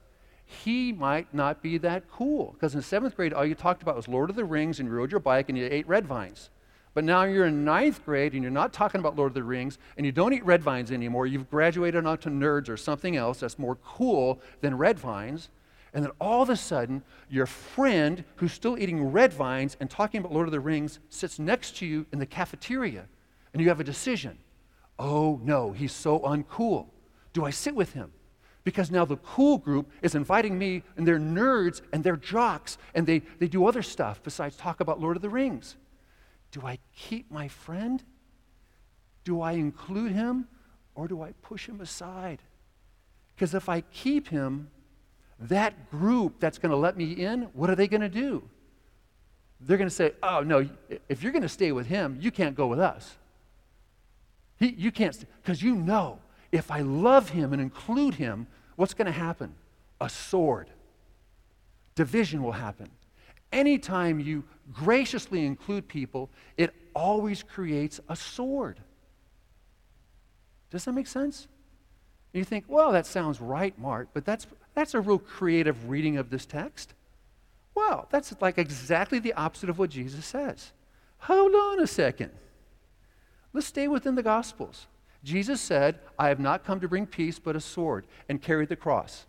he 0.46 0.92
might 0.92 1.34
not 1.34 1.62
be 1.62 1.77
that 1.80 2.10
cool. 2.12 2.51
Because 2.53 2.75
in 2.75 2.82
seventh 2.82 3.15
grade, 3.15 3.34
all 3.34 3.46
you 3.46 3.56
talked 3.56 3.82
about 3.82 3.96
was 3.96 4.08
Lord 4.08 4.30
of 4.30 4.36
the 4.36 4.46
Rings 4.46 4.80
and 4.80 4.89
you 4.89 4.96
rode 4.96 5.12
your 5.12 5.20
bike 5.20 5.50
and 5.50 5.58
you 5.58 5.68
ate 5.70 5.88
red 5.88 6.06
vines. 6.06 6.50
But 6.94 7.04
now 7.04 7.24
you're 7.24 7.46
in 7.46 7.66
ninth 7.66 8.06
grade 8.06 8.34
and 8.34 8.44
you're 8.44 8.52
not 8.52 8.72
talking 8.72 9.00
about 9.00 9.16
Lord 9.16 9.32
of 9.32 9.34
the 9.34 9.44
Rings 9.44 9.80
and 9.98 10.06
you 10.06 10.12
don't 10.12 10.34
eat 10.34 10.46
red 10.46 10.62
vines 10.62 10.92
anymore. 10.92 11.26
You've 11.26 11.50
graduated 11.50 12.06
onto 12.06 12.30
nerds 12.30 12.70
or 12.70 12.78
something 12.78 13.16
else 13.16 13.40
that's 13.40 13.58
more 13.58 13.76
cool 13.78 14.40
than 14.62 14.78
red 14.78 15.00
vines. 15.00 15.50
And 15.94 16.04
then 16.04 16.12
all 16.20 16.42
of 16.42 16.50
a 16.50 16.56
sudden, 16.56 17.04
your 17.30 17.46
friend 17.46 18.24
who's 18.38 18.54
still 18.54 18.78
eating 18.78 19.12
red 19.12 19.34
vines 19.34 19.78
and 19.80 19.90
talking 19.90 20.20
about 20.20 20.34
Lord 20.34 20.48
of 20.48 20.52
the 20.52 20.60
Rings 20.60 21.00
sits 21.10 21.40
next 21.40 21.78
to 21.78 21.86
you 21.86 22.06
in 22.12 22.20
the 22.20 22.26
cafeteria 22.26 23.06
and 23.54 23.62
you 23.62 23.70
have 23.70 23.80
a 23.80 23.84
decision. 23.84 24.38
Oh 25.00 25.40
no, 25.44 25.72
he's 25.72 25.92
so 25.92 26.20
uncool. 26.20 26.88
Do 27.34 27.46
I 27.46 27.50
sit 27.50 27.76
with 27.76 27.94
him? 27.94 28.12
Because 28.64 28.92
now 28.92 29.04
the 29.04 29.18
cool 29.18 29.58
group 29.58 29.92
is 30.02 30.16
inviting 30.16 30.58
me, 30.58 30.84
and 30.96 31.06
they're 31.06 31.20
nerds 31.20 31.82
and 31.92 32.02
they're 32.02 32.16
jocks, 32.16 32.78
and 32.96 33.06
they, 33.06 33.20
they 33.40 33.48
do 33.48 33.66
other 33.66 33.82
stuff 33.82 34.22
besides 34.24 34.56
talk 34.56 34.80
about 34.80 35.02
Lord 35.02 35.18
of 35.18 35.22
the 35.22 35.30
Rings. 35.30 35.76
Do 36.54 36.62
I 36.66 36.78
keep 36.96 37.30
my 37.32 37.48
friend? 37.50 38.02
Do 39.26 39.42
I 39.42 39.54
include 39.54 40.14
him? 40.14 40.48
Or 40.96 41.08
do 41.08 41.22
I 41.24 41.32
push 41.42 41.68
him 41.68 41.82
aside? 41.82 42.40
Because 43.36 43.56
if 43.56 43.68
I 43.68 43.82
keep 43.82 44.28
him, 44.28 44.70
that 45.40 45.90
group 45.90 46.40
that's 46.40 46.60
going 46.60 46.70
to 46.70 46.78
let 46.78 46.96
me 46.96 47.12
in, 47.12 47.44
what 47.54 47.72
are 47.72 47.76
they 47.76 47.88
going 47.88 48.02
to 48.02 48.10
do? 48.10 48.48
They're 49.60 49.78
going 49.78 49.90
to 49.90 49.96
say, 49.96 50.12
oh, 50.22 50.42
no, 50.42 50.70
if 51.10 51.24
you're 51.24 51.32
going 51.32 51.42
to 51.42 51.50
stay 51.50 51.72
with 51.72 51.88
him, 51.88 52.20
you 52.22 52.30
can't 52.30 52.56
go 52.56 52.68
with 52.68 52.80
us. 52.80 53.18
He, 54.60 54.76
you 54.78 54.92
can't, 54.92 55.18
because 55.42 55.64
you 55.64 55.74
know, 55.76 56.20
if 56.52 56.70
I 56.70 56.82
love 56.82 57.30
him 57.30 57.52
and 57.52 57.62
include 57.62 58.14
him, 58.14 58.46
what's 58.76 58.94
going 58.94 59.08
to 59.08 59.12
happen? 59.12 59.56
A 60.00 60.10
sword. 60.10 60.70
Division 61.96 62.44
will 62.44 62.52
happen. 62.52 62.92
Anytime 63.54 64.20
you 64.20 64.44
graciously 64.74 65.46
include 65.46 65.88
people, 65.88 66.32
it 66.58 66.74
always 66.96 67.44
creates 67.44 68.02
a 68.10 68.16
sword. 68.16 68.80
Does 70.72 70.86
that 70.86 70.94
make 70.94 71.08
sense? 71.08 71.48
you 72.34 72.44
think, 72.44 72.66
well, 72.68 72.92
that 72.92 73.06
sounds 73.06 73.40
right, 73.40 73.78
Mart, 73.78 74.10
but 74.12 74.26
that's, 74.26 74.48
that's 74.74 74.96
a 74.96 75.00
real 75.00 75.20
creative 75.20 75.88
reading 75.88 76.18
of 76.18 76.32
this 76.32 76.48
text. 76.48 76.96
Well, 77.76 78.08
that's 78.10 78.34
like 78.42 78.58
exactly 78.58 79.20
the 79.20 79.34
opposite 79.34 79.70
of 79.70 79.78
what 79.78 79.92
Jesus 79.92 80.26
says. 80.26 80.72
Hold 81.20 81.54
on 81.54 81.80
a 81.80 81.86
second. 81.86 82.32
Let's 83.54 83.68
stay 83.68 83.88
within 83.88 84.16
the 84.16 84.24
Gospels. 84.24 84.88
Jesus 85.24 85.62
said, 85.62 86.00
I 86.18 86.30
have 86.30 86.40
not 86.40 86.66
come 86.66 86.80
to 86.80 86.88
bring 86.88 87.06
peace, 87.06 87.38
but 87.38 87.56
a 87.56 87.62
sword, 87.62 88.08
and 88.28 88.42
carried 88.42 88.70
the 88.70 88.76
cross. 88.76 89.28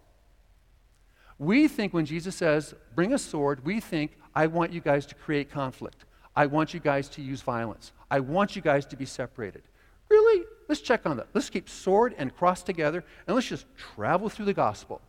We 1.45 1.69
think 1.69 1.93
when 1.93 2.07
Jesus 2.07 2.35
says, 2.35 2.75
bring 2.95 3.13
a 3.13 3.19
sword, 3.19 3.65
we 3.65 3.79
think, 3.79 4.13
I 4.35 4.47
want 4.47 4.73
you 4.73 4.81
guys 4.81 5.05
to 5.07 5.15
create 5.15 5.51
conflict. 5.51 6.05
I 6.35 6.47
want 6.47 6.73
you 6.73 6.81
guys 6.81 7.09
to 7.11 7.23
use 7.23 7.43
violence. 7.43 7.93
I 8.11 8.21
want 8.21 8.57
you 8.57 8.63
guys 8.63 8.87
to 8.87 8.97
be 8.97 9.05
separated. 9.05 9.63
Really? 10.09 10.45
Let's 10.69 10.81
check 10.81 11.05
on 11.05 11.19
that. 11.19 11.29
Let's 11.35 11.51
keep 11.51 11.69
sword 11.69 12.15
and 12.17 12.35
cross 12.35 12.63
together, 12.63 13.05
and 13.27 13.35
let's 13.35 13.47
just 13.47 13.67
travel 13.77 14.29
through 14.29 14.47
the 14.47 14.55
gospel. 14.55 15.03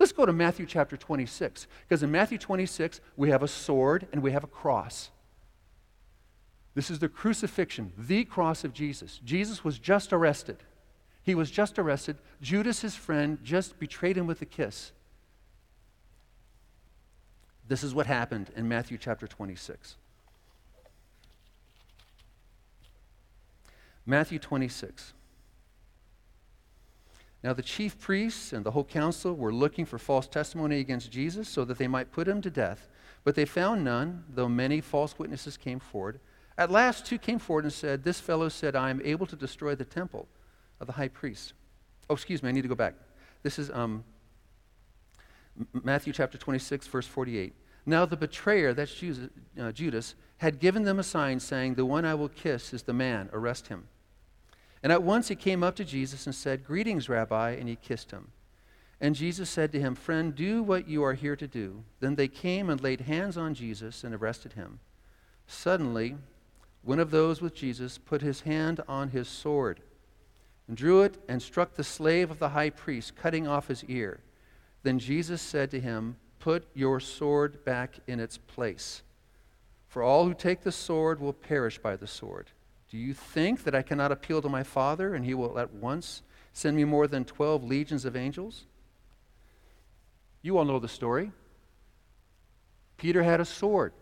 Let's 0.00 0.12
go 0.12 0.26
to 0.26 0.32
Matthew 0.32 0.66
chapter 0.66 0.96
26, 0.96 1.66
because 1.86 2.02
in 2.02 2.10
Matthew 2.10 2.38
26, 2.38 3.00
we 3.16 3.30
have 3.30 3.42
a 3.42 3.48
sword 3.48 4.06
and 4.12 4.22
we 4.22 4.32
have 4.32 4.44
a 4.44 4.48
cross. 4.48 5.10
This 6.74 6.90
is 6.90 6.98
the 6.98 7.08
crucifixion, 7.08 7.92
the 7.96 8.24
cross 8.24 8.64
of 8.64 8.72
Jesus. 8.72 9.20
Jesus 9.24 9.64
was 9.64 9.78
just 9.78 10.12
arrested. 10.12 10.58
He 11.22 11.34
was 11.34 11.50
just 11.50 11.78
arrested. 11.78 12.18
Judas, 12.40 12.80
his 12.80 12.94
friend, 12.94 13.38
just 13.42 13.78
betrayed 13.78 14.16
him 14.16 14.26
with 14.26 14.42
a 14.42 14.46
kiss. 14.46 14.92
This 17.68 17.84
is 17.84 17.94
what 17.94 18.06
happened 18.06 18.50
in 18.56 18.66
Matthew 18.66 18.96
chapter 18.98 19.26
26. 19.26 19.96
Matthew 24.06 24.38
26. 24.38 25.12
Now, 27.44 27.52
the 27.52 27.62
chief 27.62 28.00
priests 28.00 28.52
and 28.52 28.64
the 28.64 28.72
whole 28.72 28.84
council 28.84 29.34
were 29.34 29.52
looking 29.52 29.84
for 29.84 29.98
false 29.98 30.26
testimony 30.26 30.80
against 30.80 31.12
Jesus 31.12 31.48
so 31.48 31.64
that 31.66 31.78
they 31.78 31.86
might 31.86 32.10
put 32.10 32.26
him 32.26 32.40
to 32.42 32.50
death. 32.50 32.88
But 33.22 33.34
they 33.34 33.44
found 33.44 33.84
none, 33.84 34.24
though 34.34 34.48
many 34.48 34.80
false 34.80 35.18
witnesses 35.18 35.56
came 35.56 35.78
forward. 35.78 36.18
At 36.56 36.70
last, 36.70 37.06
two 37.06 37.18
came 37.18 37.38
forward 37.38 37.64
and 37.64 37.72
said, 37.72 38.02
This 38.02 38.18
fellow 38.18 38.48
said, 38.48 38.74
I 38.74 38.90
am 38.90 39.00
able 39.04 39.26
to 39.26 39.36
destroy 39.36 39.74
the 39.74 39.84
temple 39.84 40.26
of 40.80 40.86
the 40.86 40.94
high 40.94 41.08
priest. 41.08 41.52
Oh, 42.10 42.14
excuse 42.14 42.42
me, 42.42 42.48
I 42.48 42.52
need 42.52 42.62
to 42.62 42.68
go 42.68 42.74
back. 42.74 42.94
This 43.42 43.58
is 43.58 43.70
um, 43.70 44.02
Matthew 45.72 46.12
chapter 46.12 46.38
26, 46.38 46.86
verse 46.86 47.06
48. 47.06 47.54
Now 47.86 48.04
the 48.04 48.16
betrayer, 48.16 48.74
that's 48.74 49.02
uh, 49.02 49.72
Judas, 49.72 50.14
had 50.38 50.60
given 50.60 50.84
them 50.84 50.98
a 50.98 51.04
sign 51.04 51.40
saying, 51.40 51.74
The 51.74 51.86
one 51.86 52.04
I 52.04 52.14
will 52.14 52.28
kiss 52.28 52.72
is 52.72 52.82
the 52.82 52.92
man, 52.92 53.28
arrest 53.32 53.68
him. 53.68 53.88
And 54.82 54.92
at 54.92 55.02
once 55.02 55.28
he 55.28 55.34
came 55.34 55.62
up 55.62 55.74
to 55.76 55.84
Jesus 55.84 56.26
and 56.26 56.34
said, 56.34 56.64
Greetings, 56.64 57.08
Rabbi, 57.08 57.52
and 57.52 57.68
he 57.68 57.76
kissed 57.76 58.10
him. 58.10 58.30
And 59.00 59.14
Jesus 59.14 59.48
said 59.48 59.72
to 59.72 59.80
him, 59.80 59.94
Friend, 59.94 60.34
do 60.34 60.62
what 60.62 60.88
you 60.88 61.04
are 61.04 61.14
here 61.14 61.36
to 61.36 61.46
do. 61.46 61.84
Then 62.00 62.16
they 62.16 62.28
came 62.28 62.68
and 62.68 62.80
laid 62.80 63.02
hands 63.02 63.36
on 63.36 63.54
Jesus 63.54 64.04
and 64.04 64.14
arrested 64.14 64.52
him. 64.54 64.80
Suddenly, 65.46 66.16
one 66.82 66.98
of 66.98 67.10
those 67.10 67.40
with 67.40 67.54
Jesus 67.54 67.98
put 67.98 68.22
his 68.22 68.42
hand 68.42 68.80
on 68.88 69.10
his 69.10 69.28
sword 69.28 69.80
and 70.66 70.76
drew 70.76 71.02
it 71.02 71.16
and 71.28 71.40
struck 71.40 71.74
the 71.74 71.84
slave 71.84 72.30
of 72.30 72.38
the 72.38 72.50
high 72.50 72.70
priest, 72.70 73.16
cutting 73.16 73.48
off 73.48 73.68
his 73.68 73.84
ear. 73.84 74.20
Then 74.82 74.98
Jesus 74.98 75.42
said 75.42 75.70
to 75.70 75.80
him, 75.80 76.16
Put 76.38 76.66
your 76.74 77.00
sword 77.00 77.64
back 77.64 77.98
in 78.06 78.20
its 78.20 78.38
place. 78.38 79.02
For 79.88 80.02
all 80.02 80.26
who 80.26 80.34
take 80.34 80.62
the 80.62 80.72
sword 80.72 81.20
will 81.20 81.32
perish 81.32 81.78
by 81.78 81.96
the 81.96 82.06
sword. 82.06 82.50
Do 82.90 82.96
you 82.96 83.12
think 83.12 83.64
that 83.64 83.74
I 83.74 83.82
cannot 83.82 84.12
appeal 84.12 84.40
to 84.42 84.48
my 84.48 84.62
Father 84.62 85.14
and 85.14 85.24
he 85.24 85.34
will 85.34 85.58
at 85.58 85.72
once 85.74 86.22
send 86.52 86.76
me 86.76 86.84
more 86.84 87.06
than 87.06 87.24
12 87.24 87.64
legions 87.64 88.04
of 88.04 88.16
angels? 88.16 88.66
You 90.42 90.58
all 90.58 90.64
know 90.64 90.78
the 90.78 90.88
story. 90.88 91.32
Peter 92.96 93.22
had 93.22 93.40
a 93.40 93.44
sword. 93.44 93.92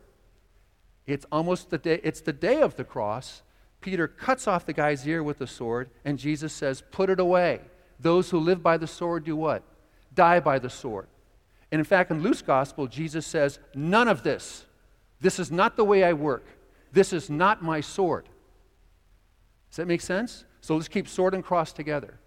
It's 1.07 1.27
almost 1.31 1.71
the 1.71 1.79
day, 1.79 2.01
it's 2.03 2.21
the 2.21 2.33
day 2.33 2.61
of 2.61 2.77
the 2.77 2.85
cross. 2.85 3.43
Peter 3.81 4.09
cuts 4.09 4.49
off 4.49 4.67
the 4.67 4.73
guy's 4.73 5.07
ear 5.07 5.23
with 5.23 5.39
the 5.39 5.47
sword, 5.47 5.91
and 6.05 6.19
Jesus 6.19 6.53
says, 6.53 6.83
Put 6.91 7.11
it 7.11 7.21
away. 7.21 7.61
Those 8.01 8.31
who 8.31 8.39
live 8.39 8.63
by 8.63 8.77
the 8.77 8.87
sword 8.87 9.25
do 9.25 9.37
what? 9.37 9.63
Die 10.17 10.41
by 10.41 10.59
the 10.59 10.69
sword. 10.69 11.07
And 11.71 11.79
in 11.79 11.85
fact, 11.85 12.11
in 12.11 12.23
Luke's 12.23 12.43
gospel, 12.43 12.89
Jesus 12.89 13.27
says, 13.27 13.61
None 13.75 14.09
of 14.09 14.25
this. 14.25 14.65
This 15.21 15.39
is 15.39 15.51
not 15.51 15.77
the 15.77 15.85
way 15.85 16.03
I 16.03 16.13
work. 16.13 16.45
This 16.93 17.13
is 17.13 17.31
not 17.31 17.63
my 17.63 17.81
sword. 17.81 18.29
Does 19.71 19.77
that 19.77 19.87
make 19.87 20.01
sense? 20.01 20.45
So 20.61 20.75
let's 20.75 20.89
keep 20.89 21.09
sword 21.09 21.35
and 21.35 21.45
cross 21.45 21.73
together. 21.73 22.19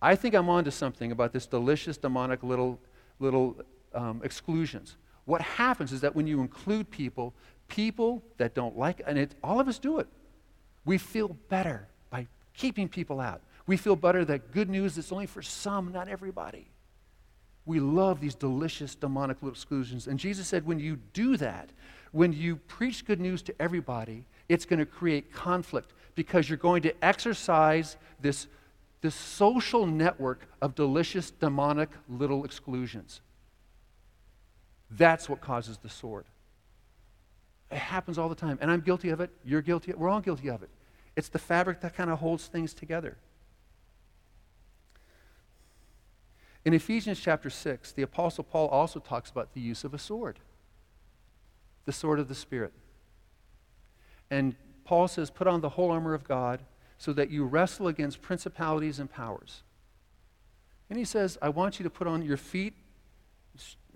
I 0.00 0.14
think 0.14 0.34
I'm 0.34 0.48
onto 0.48 0.70
something 0.70 1.10
about 1.10 1.32
this 1.32 1.46
delicious 1.46 1.96
demonic 1.96 2.42
little, 2.42 2.78
little 3.18 3.56
um, 3.94 4.20
exclusions. 4.22 4.96
What 5.24 5.40
happens 5.40 5.92
is 5.92 6.00
that 6.02 6.14
when 6.14 6.26
you 6.26 6.40
include 6.40 6.90
people, 6.90 7.34
people 7.66 8.22
that 8.36 8.54
don't 8.54 8.78
like, 8.78 9.02
and 9.06 9.18
it, 9.18 9.34
all 9.42 9.60
of 9.60 9.68
us 9.68 9.78
do 9.78 9.98
it, 9.98 10.06
we 10.84 10.98
feel 10.98 11.36
better 11.48 11.88
by 12.10 12.26
keeping 12.54 12.88
people 12.88 13.20
out. 13.20 13.42
We 13.68 13.76
feel 13.76 13.96
better 13.96 14.24
that 14.24 14.50
good 14.50 14.70
news 14.70 14.96
is 14.96 15.12
only 15.12 15.26
for 15.26 15.42
some, 15.42 15.92
not 15.92 16.08
everybody. 16.08 16.66
We 17.66 17.80
love 17.80 18.18
these 18.18 18.34
delicious 18.34 18.94
demonic 18.94 19.36
little 19.42 19.52
exclusions. 19.52 20.06
And 20.06 20.18
Jesus 20.18 20.48
said, 20.48 20.66
when 20.66 20.80
you 20.80 20.96
do 21.12 21.36
that, 21.36 21.68
when 22.12 22.32
you 22.32 22.56
preach 22.56 23.04
good 23.04 23.20
news 23.20 23.42
to 23.42 23.54
everybody, 23.60 24.24
it's 24.48 24.64
going 24.64 24.78
to 24.78 24.86
create 24.86 25.34
conflict 25.34 25.92
because 26.14 26.48
you're 26.48 26.56
going 26.56 26.80
to 26.80 27.04
exercise 27.04 27.98
this, 28.22 28.46
this 29.02 29.14
social 29.14 29.84
network 29.84 30.48
of 30.62 30.74
delicious 30.74 31.30
demonic 31.30 31.90
little 32.08 32.46
exclusions. 32.46 33.20
That's 34.90 35.28
what 35.28 35.42
causes 35.42 35.76
the 35.76 35.90
sword. 35.90 36.24
It 37.70 37.76
happens 37.76 38.16
all 38.16 38.30
the 38.30 38.34
time. 38.34 38.58
And 38.62 38.70
I'm 38.70 38.80
guilty 38.80 39.10
of 39.10 39.20
it. 39.20 39.28
You're 39.44 39.60
guilty. 39.60 39.92
We're 39.92 40.08
all 40.08 40.22
guilty 40.22 40.48
of 40.48 40.62
it. 40.62 40.70
It's 41.16 41.28
the 41.28 41.38
fabric 41.38 41.82
that 41.82 41.94
kind 41.94 42.08
of 42.08 42.18
holds 42.18 42.46
things 42.46 42.72
together. 42.72 43.18
In 46.68 46.74
Ephesians 46.74 47.18
chapter 47.18 47.48
6, 47.48 47.92
the 47.92 48.02
Apostle 48.02 48.44
Paul 48.44 48.68
also 48.68 49.00
talks 49.00 49.30
about 49.30 49.54
the 49.54 49.60
use 49.62 49.84
of 49.84 49.94
a 49.94 49.98
sword, 49.98 50.38
the 51.86 51.92
sword 51.92 52.18
of 52.18 52.28
the 52.28 52.34
Spirit. 52.34 52.74
And 54.30 54.54
Paul 54.84 55.08
says, 55.08 55.30
Put 55.30 55.46
on 55.46 55.62
the 55.62 55.70
whole 55.70 55.90
armor 55.90 56.12
of 56.12 56.28
God 56.28 56.60
so 56.98 57.14
that 57.14 57.30
you 57.30 57.46
wrestle 57.46 57.88
against 57.88 58.20
principalities 58.20 58.98
and 58.98 59.10
powers. 59.10 59.62
And 60.90 60.98
he 60.98 61.06
says, 61.06 61.38
I 61.40 61.48
want 61.48 61.80
you 61.80 61.84
to 61.84 61.88
put 61.88 62.06
on 62.06 62.20
your 62.20 62.36
feet 62.36 62.74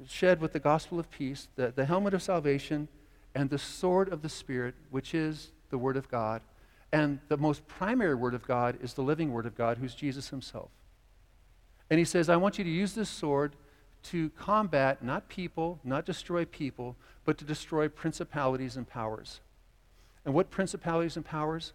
shed 0.08 0.40
with 0.40 0.54
the 0.54 0.58
gospel 0.58 0.98
of 0.98 1.10
peace, 1.10 1.48
the, 1.56 1.74
the 1.76 1.84
helmet 1.84 2.14
of 2.14 2.22
salvation, 2.22 2.88
and 3.34 3.50
the 3.50 3.58
sword 3.58 4.10
of 4.10 4.22
the 4.22 4.30
Spirit, 4.30 4.74
which 4.88 5.14
is 5.14 5.52
the 5.68 5.76
Word 5.76 5.98
of 5.98 6.10
God. 6.10 6.40
And 6.90 7.18
the 7.28 7.36
most 7.36 7.68
primary 7.68 8.14
Word 8.14 8.32
of 8.32 8.46
God 8.46 8.78
is 8.82 8.94
the 8.94 9.02
living 9.02 9.30
Word 9.30 9.44
of 9.44 9.54
God, 9.54 9.76
who's 9.76 9.94
Jesus 9.94 10.30
Himself. 10.30 10.70
And 11.92 11.98
he 11.98 12.06
says, 12.06 12.30
I 12.30 12.36
want 12.36 12.56
you 12.56 12.64
to 12.64 12.70
use 12.70 12.94
this 12.94 13.10
sword 13.10 13.54
to 14.04 14.30
combat 14.30 15.04
not 15.04 15.28
people, 15.28 15.78
not 15.84 16.06
destroy 16.06 16.46
people, 16.46 16.96
but 17.26 17.36
to 17.36 17.44
destroy 17.44 17.86
principalities 17.86 18.78
and 18.78 18.88
powers. 18.88 19.40
And 20.24 20.32
what 20.32 20.50
principalities 20.50 21.16
and 21.16 21.24
powers? 21.24 21.74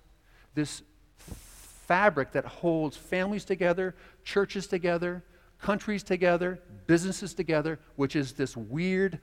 This 0.56 0.82
fabric 1.18 2.32
that 2.32 2.46
holds 2.46 2.98
families 2.98 3.46
together, 3.46 3.94
churches 4.24 4.66
together, 4.66 5.24
countries 5.62 6.02
together, 6.02 6.62
businesses 6.88 7.36
together, 7.36 7.78
which 7.96 8.16
is 8.16 8.34
this 8.34 8.58
weird, 8.58 9.20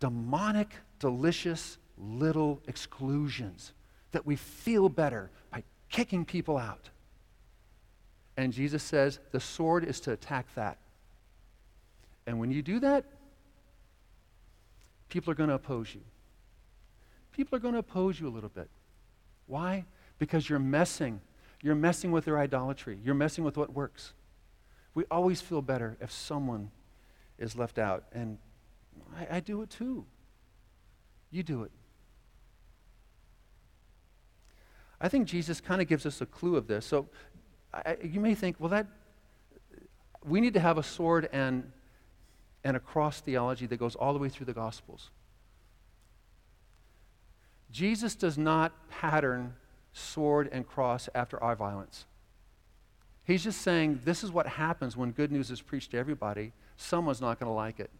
demonic, 0.00 0.70
delicious 1.00 1.76
little 1.98 2.62
exclusions 2.66 3.74
that 4.12 4.24
we 4.24 4.36
feel 4.36 4.88
better 4.88 5.30
by 5.50 5.62
kicking 5.90 6.24
people 6.24 6.56
out. 6.56 6.88
And 8.36 8.52
Jesus 8.52 8.82
says 8.82 9.20
the 9.32 9.40
sword 9.40 9.84
is 9.84 10.00
to 10.00 10.12
attack 10.12 10.46
that. 10.54 10.78
And 12.26 12.40
when 12.40 12.50
you 12.50 12.62
do 12.62 12.80
that, 12.80 13.04
people 15.08 15.30
are 15.30 15.34
going 15.34 15.50
to 15.50 15.54
oppose 15.54 15.94
you. 15.94 16.00
People 17.32 17.56
are 17.56 17.60
going 17.60 17.74
to 17.74 17.80
oppose 17.80 18.18
you 18.18 18.28
a 18.28 18.30
little 18.30 18.48
bit. 18.48 18.68
Why? 19.46 19.84
Because 20.18 20.48
you're 20.48 20.58
messing. 20.58 21.20
You're 21.62 21.74
messing 21.74 22.12
with 22.12 22.24
their 22.24 22.38
idolatry. 22.38 22.98
You're 23.04 23.14
messing 23.14 23.44
with 23.44 23.56
what 23.56 23.72
works. 23.72 24.12
We 24.94 25.04
always 25.10 25.40
feel 25.40 25.62
better 25.62 25.96
if 26.00 26.10
someone 26.12 26.70
is 27.38 27.56
left 27.56 27.78
out. 27.78 28.04
And 28.12 28.38
I, 29.16 29.36
I 29.36 29.40
do 29.40 29.62
it 29.62 29.70
too. 29.70 30.06
You 31.30 31.42
do 31.42 31.64
it. 31.64 31.72
I 35.00 35.08
think 35.08 35.26
Jesus 35.26 35.60
kind 35.60 35.82
of 35.82 35.88
gives 35.88 36.06
us 36.06 36.20
a 36.20 36.26
clue 36.26 36.56
of 36.56 36.66
this. 36.66 36.86
So 36.86 37.08
I, 37.74 37.96
you 38.02 38.20
may 38.20 38.34
think, 38.34 38.56
well, 38.58 38.70
that 38.70 38.86
we 40.24 40.40
need 40.40 40.54
to 40.54 40.60
have 40.60 40.78
a 40.78 40.82
sword 40.82 41.28
and, 41.32 41.70
and 42.62 42.76
a 42.76 42.80
cross 42.80 43.20
theology 43.20 43.66
that 43.66 43.76
goes 43.76 43.94
all 43.94 44.12
the 44.12 44.18
way 44.18 44.28
through 44.28 44.46
the 44.46 44.52
Gospels. 44.52 45.10
Jesus 47.70 48.14
does 48.14 48.38
not 48.38 48.72
pattern 48.88 49.54
sword 49.92 50.48
and 50.52 50.66
cross 50.66 51.08
after 51.14 51.42
our 51.42 51.56
violence. 51.56 52.06
He's 53.24 53.42
just 53.42 53.62
saying 53.62 54.00
this 54.04 54.22
is 54.22 54.30
what 54.30 54.46
happens 54.46 54.96
when 54.96 55.10
good 55.10 55.32
news 55.32 55.50
is 55.50 55.60
preached 55.60 55.90
to 55.90 55.98
everybody. 55.98 56.52
Someone's 56.76 57.20
not 57.20 57.40
going 57.40 57.48
to 57.48 57.54
like 57.54 57.80
it. 57.80 57.90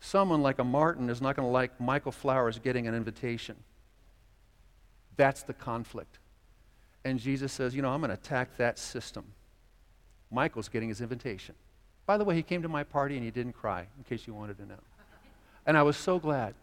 Someone 0.00 0.42
like 0.42 0.58
a 0.58 0.64
Martin 0.64 1.08
is 1.08 1.20
not 1.20 1.36
going 1.36 1.46
to 1.46 1.52
like 1.52 1.80
Michael 1.80 2.12
Flowers 2.12 2.58
getting 2.58 2.86
an 2.86 2.94
invitation. 2.94 3.56
That's 5.16 5.42
the 5.42 5.54
conflict. 5.54 6.18
And 7.06 7.20
Jesus 7.20 7.52
says, 7.52 7.72
You 7.72 7.82
know, 7.82 7.90
I'm 7.90 8.00
going 8.00 8.08
to 8.08 8.14
attack 8.14 8.56
that 8.56 8.80
system. 8.80 9.24
Michael's 10.28 10.68
getting 10.68 10.88
his 10.88 11.00
invitation. 11.00 11.54
By 12.04 12.18
the 12.18 12.24
way, 12.24 12.34
he 12.34 12.42
came 12.42 12.62
to 12.62 12.68
my 12.68 12.82
party 12.82 13.14
and 13.14 13.24
he 13.24 13.30
didn't 13.30 13.52
cry, 13.52 13.86
in 13.96 14.02
case 14.02 14.26
you 14.26 14.34
wanted 14.34 14.58
to 14.58 14.66
know. 14.66 14.80
And 15.66 15.78
I 15.78 15.84
was 15.84 15.96
so 15.96 16.18
glad. 16.18 16.54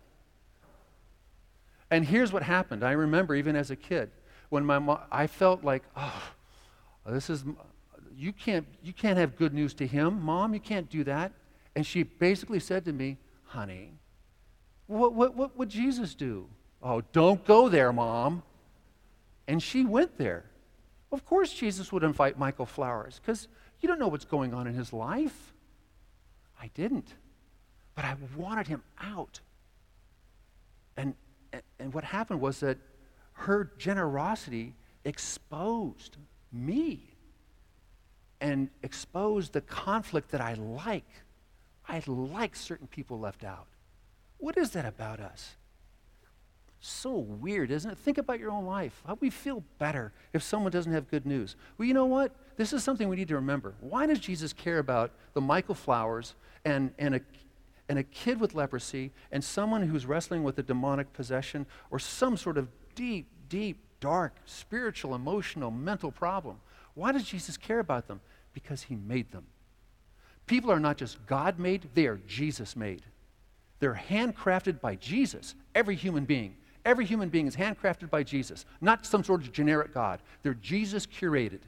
And 1.89 2.05
here's 2.05 2.33
what 2.33 2.43
happened. 2.43 2.83
I 2.83 2.91
remember 2.91 3.35
even 3.35 3.55
as 3.55 3.71
a 3.71 3.75
kid, 3.77 4.11
when 4.49 4.65
my 4.65 4.79
mom, 4.79 4.99
I 5.11 5.27
felt 5.27 5.63
like, 5.63 5.83
oh, 5.95 6.23
this 7.05 7.29
is, 7.29 7.45
you 8.13 8.33
can't, 8.33 8.67
you 8.83 8.91
can't 8.91 9.17
have 9.17 9.37
good 9.37 9.53
news 9.53 9.73
to 9.75 9.87
him, 9.87 10.21
mom. 10.21 10.53
You 10.53 10.59
can't 10.59 10.89
do 10.89 11.05
that. 11.05 11.31
And 11.73 11.85
she 11.85 12.03
basically 12.03 12.59
said 12.59 12.83
to 12.85 12.91
me, 12.91 13.17
honey, 13.45 13.93
what, 14.87 15.13
what, 15.13 15.35
what 15.35 15.57
would 15.57 15.69
Jesus 15.69 16.13
do? 16.13 16.49
Oh, 16.81 17.01
don't 17.13 17.45
go 17.45 17.69
there, 17.69 17.93
mom. 17.93 18.43
And 19.47 19.61
she 19.61 19.85
went 19.85 20.17
there. 20.17 20.45
Of 21.11 21.25
course, 21.25 21.53
Jesus 21.53 21.91
would 21.91 22.03
invite 22.03 22.39
Michael 22.39 22.65
Flowers 22.65 23.19
because 23.21 23.47
you 23.81 23.87
don't 23.87 23.99
know 23.99 24.07
what's 24.07 24.25
going 24.25 24.53
on 24.53 24.67
in 24.67 24.73
his 24.73 24.93
life. 24.93 25.53
I 26.59 26.71
didn't. 26.73 27.13
But 27.95 28.05
I 28.05 28.15
wanted 28.35 28.67
him 28.67 28.81
out. 29.01 29.39
And, 30.97 31.13
and 31.79 31.93
what 31.93 32.03
happened 32.03 32.41
was 32.41 32.59
that 32.61 32.77
her 33.33 33.71
generosity 33.77 34.75
exposed 35.05 36.17
me 36.51 37.13
and 38.39 38.69
exposed 38.81 39.53
the 39.53 39.61
conflict 39.61 40.31
that 40.31 40.41
I 40.41 40.53
like. 40.53 41.09
I 41.87 42.01
like 42.07 42.55
certain 42.55 42.87
people 42.87 43.19
left 43.19 43.43
out. 43.43 43.67
What 44.37 44.57
is 44.57 44.71
that 44.71 44.85
about 44.85 45.19
us? 45.19 45.55
So 46.85 47.11
weird, 47.13 47.71
isn't 47.71 47.89
it? 47.89 47.97
Think 47.97 48.17
about 48.17 48.41
your 48.41 48.51
own 48.51 48.65
life. 48.65 49.01
How 49.07 49.17
we 49.21 49.29
feel 49.29 49.63
better 49.79 50.11
if 50.33 50.43
someone 50.43 50.69
doesn't 50.69 50.91
have 50.91 51.09
good 51.09 51.25
news? 51.25 51.55
Well, 51.77 51.87
you 51.87 51.93
know 51.93 52.03
what? 52.03 52.35
This 52.57 52.73
is 52.73 52.83
something 52.83 53.07
we 53.07 53.15
need 53.15 53.29
to 53.29 53.35
remember. 53.35 53.73
Why 53.79 54.05
does 54.05 54.19
Jesus 54.19 54.51
care 54.51 54.79
about 54.79 55.11
the 55.33 55.39
Michael 55.39 55.75
Flowers 55.75 56.35
and, 56.65 56.91
and, 56.99 57.15
a, 57.15 57.21
and 57.87 57.99
a 57.99 58.03
kid 58.03 58.37
with 58.37 58.53
leprosy 58.53 59.13
and 59.31 59.41
someone 59.41 59.87
who's 59.87 60.05
wrestling 60.05 60.43
with 60.43 60.59
a 60.59 60.61
demonic 60.61 61.13
possession 61.13 61.67
or 61.89 61.99
some 61.99 62.35
sort 62.35 62.57
of 62.57 62.67
deep, 62.95 63.27
deep, 63.47 63.77
dark, 64.01 64.35
spiritual, 64.43 65.15
emotional, 65.15 65.71
mental 65.71 66.11
problem? 66.11 66.57
Why 66.95 67.13
does 67.13 67.23
Jesus 67.23 67.55
care 67.55 67.79
about 67.79 68.09
them? 68.09 68.19
Because 68.53 68.81
he 68.81 68.97
made 68.97 69.31
them. 69.31 69.45
People 70.47 70.69
are 70.69 70.81
not 70.81 70.97
just 70.97 71.25
God 71.27 71.59
made, 71.59 71.87
they 71.93 72.07
are 72.07 72.19
Jesus 72.27 72.75
made. 72.75 73.03
They're 73.79 74.01
handcrafted 74.09 74.81
by 74.81 74.95
Jesus, 74.95 75.55
every 75.73 75.95
human 75.95 76.25
being. 76.25 76.57
Every 76.85 77.05
human 77.05 77.29
being 77.29 77.47
is 77.47 77.55
handcrafted 77.55 78.09
by 78.09 78.23
Jesus, 78.23 78.65
not 78.81 79.05
some 79.05 79.23
sort 79.23 79.41
of 79.41 79.51
generic 79.51 79.93
God. 79.93 80.19
They're 80.41 80.53
Jesus 80.53 81.05
curated. 81.05 81.61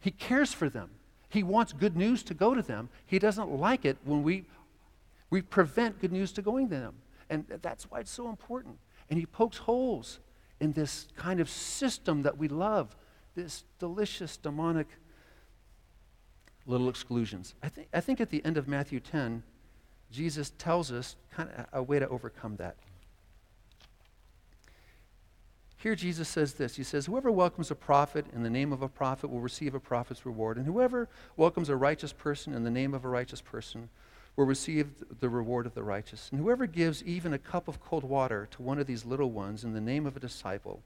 He 0.00 0.10
cares 0.10 0.52
for 0.52 0.68
them. 0.68 0.90
He 1.28 1.42
wants 1.42 1.72
good 1.72 1.96
news 1.96 2.22
to 2.24 2.34
go 2.34 2.54
to 2.54 2.62
them. 2.62 2.88
He 3.06 3.18
doesn't 3.18 3.50
like 3.50 3.84
it 3.84 3.96
when 4.04 4.22
we, 4.22 4.44
we 5.30 5.40
prevent 5.40 6.00
good 6.00 6.12
news 6.12 6.32
to 6.32 6.42
going 6.42 6.68
to 6.68 6.74
them. 6.74 6.94
And 7.30 7.46
that's 7.62 7.90
why 7.90 8.00
it's 8.00 8.10
so 8.10 8.28
important. 8.28 8.78
And 9.08 9.18
he 9.18 9.26
pokes 9.26 9.58
holes 9.58 10.18
in 10.60 10.72
this 10.72 11.06
kind 11.16 11.40
of 11.40 11.48
system 11.48 12.22
that 12.22 12.36
we 12.36 12.48
love, 12.48 12.96
this 13.34 13.64
delicious 13.78 14.36
demonic 14.36 14.88
little 16.66 16.88
exclusions. 16.88 17.54
I, 17.62 17.68
th- 17.68 17.88
I 17.94 18.00
think 18.00 18.20
at 18.20 18.30
the 18.30 18.44
end 18.44 18.56
of 18.56 18.68
Matthew 18.68 19.00
10, 19.00 19.42
Jesus 20.10 20.50
tells 20.58 20.90
us 20.90 21.16
kind 21.30 21.48
of 21.56 21.66
a 21.72 21.82
way 21.82 21.98
to 21.98 22.08
overcome 22.08 22.56
that. 22.56 22.76
Here, 25.80 25.94
Jesus 25.94 26.28
says 26.28 26.54
this 26.54 26.76
He 26.76 26.82
says, 26.82 27.06
Whoever 27.06 27.32
welcomes 27.32 27.70
a 27.70 27.74
prophet 27.74 28.26
in 28.34 28.42
the 28.42 28.50
name 28.50 28.70
of 28.70 28.82
a 28.82 28.88
prophet 28.88 29.30
will 29.30 29.40
receive 29.40 29.74
a 29.74 29.80
prophet's 29.80 30.26
reward, 30.26 30.58
and 30.58 30.66
whoever 30.66 31.08
welcomes 31.38 31.70
a 31.70 31.76
righteous 31.76 32.12
person 32.12 32.52
in 32.52 32.64
the 32.64 32.70
name 32.70 32.92
of 32.92 33.06
a 33.06 33.08
righteous 33.08 33.40
person 33.40 33.88
will 34.36 34.44
receive 34.44 34.90
the 35.20 35.28
reward 35.30 35.64
of 35.64 35.74
the 35.74 35.82
righteous. 35.82 36.28
And 36.30 36.40
whoever 36.40 36.66
gives 36.66 37.02
even 37.04 37.32
a 37.32 37.38
cup 37.38 37.66
of 37.66 37.80
cold 37.80 38.04
water 38.04 38.46
to 38.50 38.62
one 38.62 38.78
of 38.78 38.86
these 38.86 39.06
little 39.06 39.30
ones 39.30 39.64
in 39.64 39.72
the 39.72 39.80
name 39.80 40.04
of 40.04 40.18
a 40.18 40.20
disciple, 40.20 40.82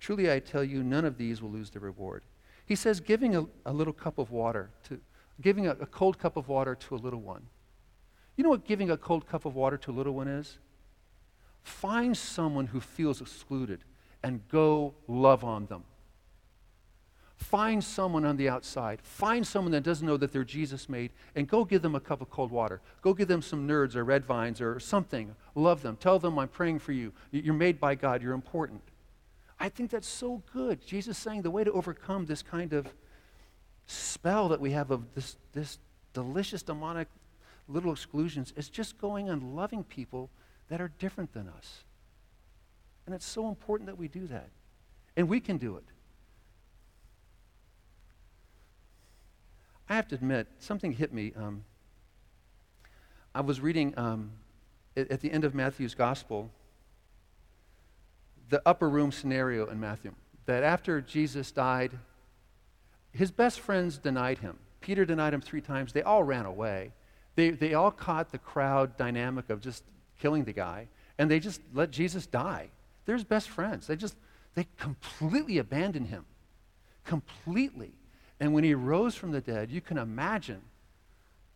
truly 0.00 0.30
I 0.30 0.40
tell 0.40 0.64
you, 0.64 0.82
none 0.82 1.04
of 1.04 1.18
these 1.18 1.40
will 1.40 1.50
lose 1.50 1.70
their 1.70 1.82
reward. 1.82 2.24
He 2.66 2.74
says, 2.74 2.98
giving 2.98 3.36
a, 3.36 3.46
a 3.64 3.72
little 3.72 3.92
cup 3.92 4.18
of 4.18 4.32
water 4.32 4.70
to, 4.88 5.00
giving 5.40 5.68
a, 5.68 5.76
a 5.80 5.86
cold 5.86 6.18
cup 6.18 6.36
of 6.36 6.48
water 6.48 6.74
to 6.74 6.94
a 6.94 6.96
little 6.96 7.20
one. 7.20 7.46
You 8.36 8.42
know 8.42 8.50
what 8.50 8.66
giving 8.66 8.90
a 8.90 8.96
cold 8.96 9.28
cup 9.28 9.44
of 9.44 9.54
water 9.54 9.76
to 9.76 9.92
a 9.92 9.94
little 9.94 10.14
one 10.14 10.26
is? 10.26 10.58
Find 11.62 12.16
someone 12.16 12.66
who 12.66 12.80
feels 12.80 13.20
excluded 13.20 13.84
and 14.22 14.40
go 14.48 14.94
love 15.08 15.44
on 15.44 15.66
them. 15.66 15.84
Find 17.36 17.82
someone 17.82 18.24
on 18.24 18.36
the 18.36 18.48
outside. 18.48 19.00
Find 19.02 19.44
someone 19.44 19.72
that 19.72 19.82
doesn't 19.82 20.06
know 20.06 20.16
that 20.16 20.32
they're 20.32 20.44
Jesus 20.44 20.88
made 20.88 21.10
and 21.34 21.48
go 21.48 21.64
give 21.64 21.82
them 21.82 21.96
a 21.96 22.00
cup 22.00 22.20
of 22.20 22.30
cold 22.30 22.52
water. 22.52 22.80
Go 23.02 23.12
give 23.12 23.26
them 23.26 23.42
some 23.42 23.66
nerds 23.66 23.96
or 23.96 24.04
red 24.04 24.24
vines 24.24 24.60
or 24.60 24.78
something. 24.78 25.34
Love 25.56 25.82
them. 25.82 25.96
Tell 25.96 26.18
them 26.20 26.38
I'm 26.38 26.48
praying 26.48 26.78
for 26.78 26.92
you. 26.92 27.12
You're 27.32 27.52
made 27.52 27.80
by 27.80 27.96
God. 27.96 28.22
You're 28.22 28.32
important. 28.32 28.80
I 29.58 29.68
think 29.68 29.90
that's 29.90 30.08
so 30.08 30.42
good. 30.52 30.86
Jesus 30.86 31.18
saying 31.18 31.42
the 31.42 31.50
way 31.50 31.64
to 31.64 31.72
overcome 31.72 32.26
this 32.26 32.42
kind 32.42 32.72
of 32.72 32.86
spell 33.86 34.48
that 34.48 34.60
we 34.60 34.70
have 34.70 34.90
of 34.90 35.12
this, 35.14 35.36
this 35.52 35.78
delicious 36.12 36.62
demonic 36.62 37.08
little 37.68 37.92
exclusions 37.92 38.52
is 38.56 38.68
just 38.68 38.98
going 38.98 39.28
and 39.28 39.56
loving 39.56 39.84
people 39.84 40.30
that 40.68 40.80
are 40.80 40.92
different 40.98 41.32
than 41.32 41.48
us. 41.48 41.84
And 43.06 43.14
it's 43.14 43.26
so 43.26 43.48
important 43.48 43.88
that 43.88 43.98
we 43.98 44.08
do 44.08 44.26
that. 44.28 44.48
And 45.16 45.28
we 45.28 45.40
can 45.40 45.58
do 45.58 45.76
it. 45.76 45.84
I 49.88 49.96
have 49.96 50.08
to 50.08 50.14
admit, 50.14 50.46
something 50.58 50.92
hit 50.92 51.12
me. 51.12 51.32
Um, 51.36 51.64
I 53.34 53.40
was 53.40 53.60
reading 53.60 53.92
um, 53.96 54.30
at, 54.96 55.10
at, 55.10 55.20
the 55.20 55.30
end 55.30 55.44
of 55.44 55.54
Matthew's 55.54 55.94
gospel 55.94 56.50
the 58.48 58.62
upper 58.66 58.88
room 58.88 59.10
scenario 59.10 59.66
in 59.66 59.80
Matthew. 59.80 60.14
That 60.46 60.62
after 60.62 61.00
Jesus 61.00 61.50
died, 61.50 61.92
his 63.10 63.30
best 63.30 63.60
friends 63.60 63.98
denied 63.98 64.38
him. 64.38 64.58
Peter 64.80 65.04
denied 65.04 65.32
him 65.32 65.40
three 65.40 65.60
times. 65.60 65.92
They 65.92 66.02
all 66.02 66.22
ran 66.22 66.44
away. 66.44 66.92
They, 67.34 67.50
they 67.50 67.74
all 67.74 67.90
caught 67.90 68.30
the 68.30 68.38
crowd 68.38 68.96
dynamic 68.96 69.48
of 69.48 69.60
just 69.60 69.84
killing 70.20 70.44
the 70.44 70.52
guy, 70.52 70.88
and 71.18 71.30
they 71.30 71.40
just 71.40 71.60
let 71.72 71.90
Jesus 71.90 72.26
die. 72.26 72.68
They're 73.04 73.16
his 73.16 73.24
best 73.24 73.48
friends. 73.48 73.86
They 73.86 73.96
just, 73.96 74.16
they 74.54 74.66
completely 74.78 75.58
abandoned 75.58 76.06
him. 76.06 76.24
Completely. 77.04 77.92
And 78.40 78.52
when 78.52 78.64
he 78.64 78.74
rose 78.74 79.14
from 79.14 79.32
the 79.32 79.40
dead, 79.40 79.70
you 79.70 79.80
can 79.80 79.98
imagine, 79.98 80.62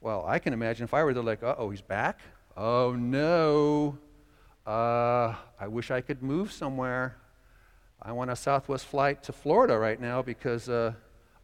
well, 0.00 0.24
I 0.26 0.38
can 0.38 0.52
imagine 0.52 0.84
if 0.84 0.94
I 0.94 1.04
were 1.04 1.14
there, 1.14 1.22
like, 1.22 1.42
uh 1.42 1.54
oh, 1.58 1.70
he's 1.70 1.80
back? 1.80 2.20
Oh 2.56 2.94
no. 2.94 3.98
Uh, 4.66 5.34
I 5.60 5.68
wish 5.68 5.90
I 5.90 6.00
could 6.00 6.22
move 6.22 6.52
somewhere. 6.52 7.16
I 8.02 8.12
want 8.12 8.30
a 8.30 8.36
Southwest 8.36 8.86
flight 8.86 9.22
to 9.24 9.32
Florida 9.32 9.78
right 9.78 10.00
now 10.00 10.22
because 10.22 10.68
uh, 10.68 10.92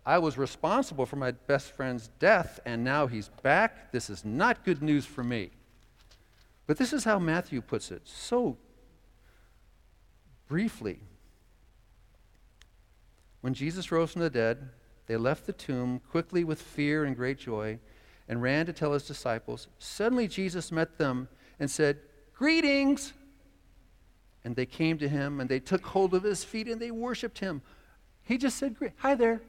I 0.05 0.19
was 0.19 0.37
responsible 0.37 1.07
for 1.07 1.17
my 1.17 1.31
best 1.31 1.73
friend's 1.73 2.09
death, 2.19 2.61
and 2.65 2.83
now 2.83 3.07
he's 3.07 3.29
back. 3.43 3.93
This 3.93 4.11
is 4.11 4.25
not 4.25 4.65
good 4.65 4.83
news 4.83 5.07
for 5.07 5.23
me. 5.23 5.51
But 6.67 6.79
this 6.79 6.93
is 6.93 7.05
how 7.05 7.19
Matthew 7.19 7.61
puts 7.61 7.91
it 7.91 8.03
so 8.05 8.57
briefly. 10.53 11.01
When 13.41 13.55
Jesus 13.55 13.91
rose 13.91 14.13
from 14.13 14.21
the 14.21 14.29
dead, 14.29 14.69
they 15.07 15.17
left 15.17 15.47
the 15.47 15.55
tomb 15.55 16.03
quickly 16.11 16.45
with 16.45 16.61
fear 16.61 17.05
and 17.05 17.17
great 17.17 17.39
joy 17.39 17.79
and 18.29 18.43
ran 18.43 18.67
to 18.67 18.75
tell 18.75 18.93
his 18.93 19.07
disciples. 19.07 19.69
Suddenly 19.79 20.29
Jesus 20.29 20.71
met 20.71 20.99
them 20.99 21.29
and 21.59 21.71
said, 21.71 22.01
Greetings! 22.35 23.15
And 24.45 24.55
they 24.55 24.67
came 24.67 24.99
to 24.99 25.09
him 25.09 25.41
and 25.41 25.49
they 25.49 25.59
took 25.59 25.87
hold 25.87 26.13
of 26.13 26.23
his 26.23 26.45
feet 26.45 26.69
and 26.69 26.79
they 26.79 26.91
worshiped 26.91 27.39
him. 27.39 27.63
He 28.23 28.37
just 28.37 28.59
said, 28.59 28.77
Hi 28.99 29.15
there. 29.15 29.41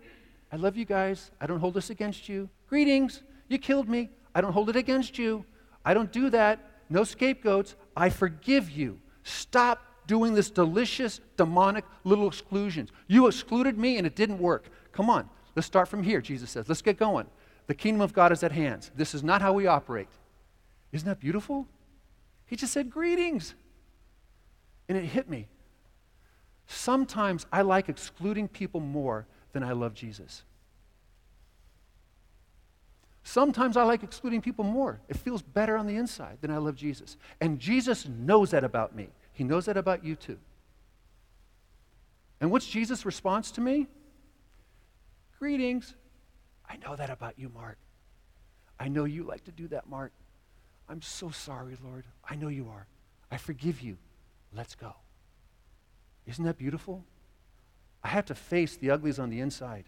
I 0.54 0.56
love 0.56 0.78
you 0.78 0.86
guys. 0.86 1.32
I 1.42 1.48
don't 1.48 1.60
hold 1.60 1.74
this 1.74 1.90
against 1.90 2.30
you. 2.30 2.50
Greetings. 2.70 3.24
You 3.50 3.58
killed 3.58 3.90
me. 3.90 4.10
I 4.34 4.40
don't 4.40 4.54
hold 4.54 4.70
it 4.70 4.78
against 4.78 5.20
you. 5.20 5.44
I 5.84 5.94
don't 5.94 6.14
do 6.14 6.30
that. 6.30 6.60
No 6.90 7.04
scapegoats. 7.04 7.76
I 7.94 8.10
forgive 8.10 8.70
you. 8.72 9.02
Stop 9.24 9.93
doing 10.08 10.34
this 10.34 10.50
delicious, 10.50 11.20
demonic 11.38 11.86
little 12.04 12.28
exclusions. 12.28 12.92
You 13.08 13.28
excluded 13.28 13.78
me 13.78 13.98
and 13.98 14.08
it 14.08 14.16
didn't 14.16 14.40
work. 14.40 14.66
Come 14.92 15.10
on, 15.10 15.30
let's 15.56 15.68
start 15.68 15.88
from 15.88 16.04
here, 16.04 16.22
Jesus 16.22 16.52
says. 16.52 16.68
Let's 16.68 16.82
get 16.82 16.98
going. 16.98 17.28
The 17.68 17.74
kingdom 17.74 18.02
of 18.02 18.14
God 18.14 18.32
is 18.32 18.44
at 18.44 18.52
hand. 18.52 18.90
This 18.96 19.16
is 19.16 19.24
not 19.24 19.42
how 19.42 19.54
we 19.54 19.68
operate. 19.68 20.10
Isn't 20.92 21.08
that 21.08 21.20
beautiful? 21.20 21.68
He 22.46 22.56
just 22.56 22.74
said, 22.74 22.90
Greetings. 22.90 23.56
And 24.90 24.98
it 24.98 25.06
hit 25.06 25.30
me. 25.30 25.48
Sometimes 26.68 27.46
I 27.52 27.62
like 27.62 27.90
excluding 27.90 28.48
people 28.48 28.80
more 28.80 29.26
than 29.54 29.64
I 29.64 29.72
love 29.72 29.94
Jesus. 29.94 30.44
Sometimes 33.24 33.78
I 33.78 33.84
like 33.84 34.04
excluding 34.04 34.42
people 34.42 34.66
more. 34.66 35.00
It 35.08 35.16
feels 35.16 35.42
better 35.42 35.78
on 35.78 35.88
the 35.88 35.96
inside 35.96 36.40
than 36.42 36.52
I 36.52 36.58
love 36.58 36.76
Jesus. 36.76 37.16
And 37.40 37.60
Jesus 37.60 38.08
knows 38.08 38.52
that 38.52 38.64
about 38.66 38.96
me. 38.96 39.10
He 39.34 39.44
knows 39.44 39.66
that 39.66 39.78
about 39.78 40.04
you 40.04 40.16
too. 40.16 40.38
And 42.40 42.52
what's 42.52 42.68
Jesus' 42.68 43.06
response 43.06 43.52
to 43.52 43.62
me? 43.62 43.88
Greetings. 45.40 45.96
I 46.70 46.78
know 46.78 46.96
that 46.96 47.10
about 47.10 47.38
you, 47.38 47.50
Mart. 47.50 47.78
I 48.80 48.88
know 48.88 49.06
you 49.06 49.24
like 49.24 49.44
to 49.46 49.52
do 49.52 49.68
that, 49.70 49.88
Mart. 49.88 50.12
I'm 50.90 51.02
so 51.02 51.30
sorry, 51.32 51.78
Lord. 51.84 52.06
I 52.28 52.36
know 52.36 52.48
you 52.48 52.70
are. 52.70 52.88
I 53.32 53.38
forgive 53.38 53.82
you. 53.82 53.98
Let's 54.56 54.76
go. 54.76 54.94
Isn't 56.26 56.46
that 56.46 56.58
beautiful? 56.58 57.04
I 58.04 58.10
have 58.10 58.26
to 58.26 58.36
face 58.36 58.76
the 58.76 58.92
uglies 58.92 59.20
on 59.20 59.30
the 59.30 59.40
inside. 59.40 59.86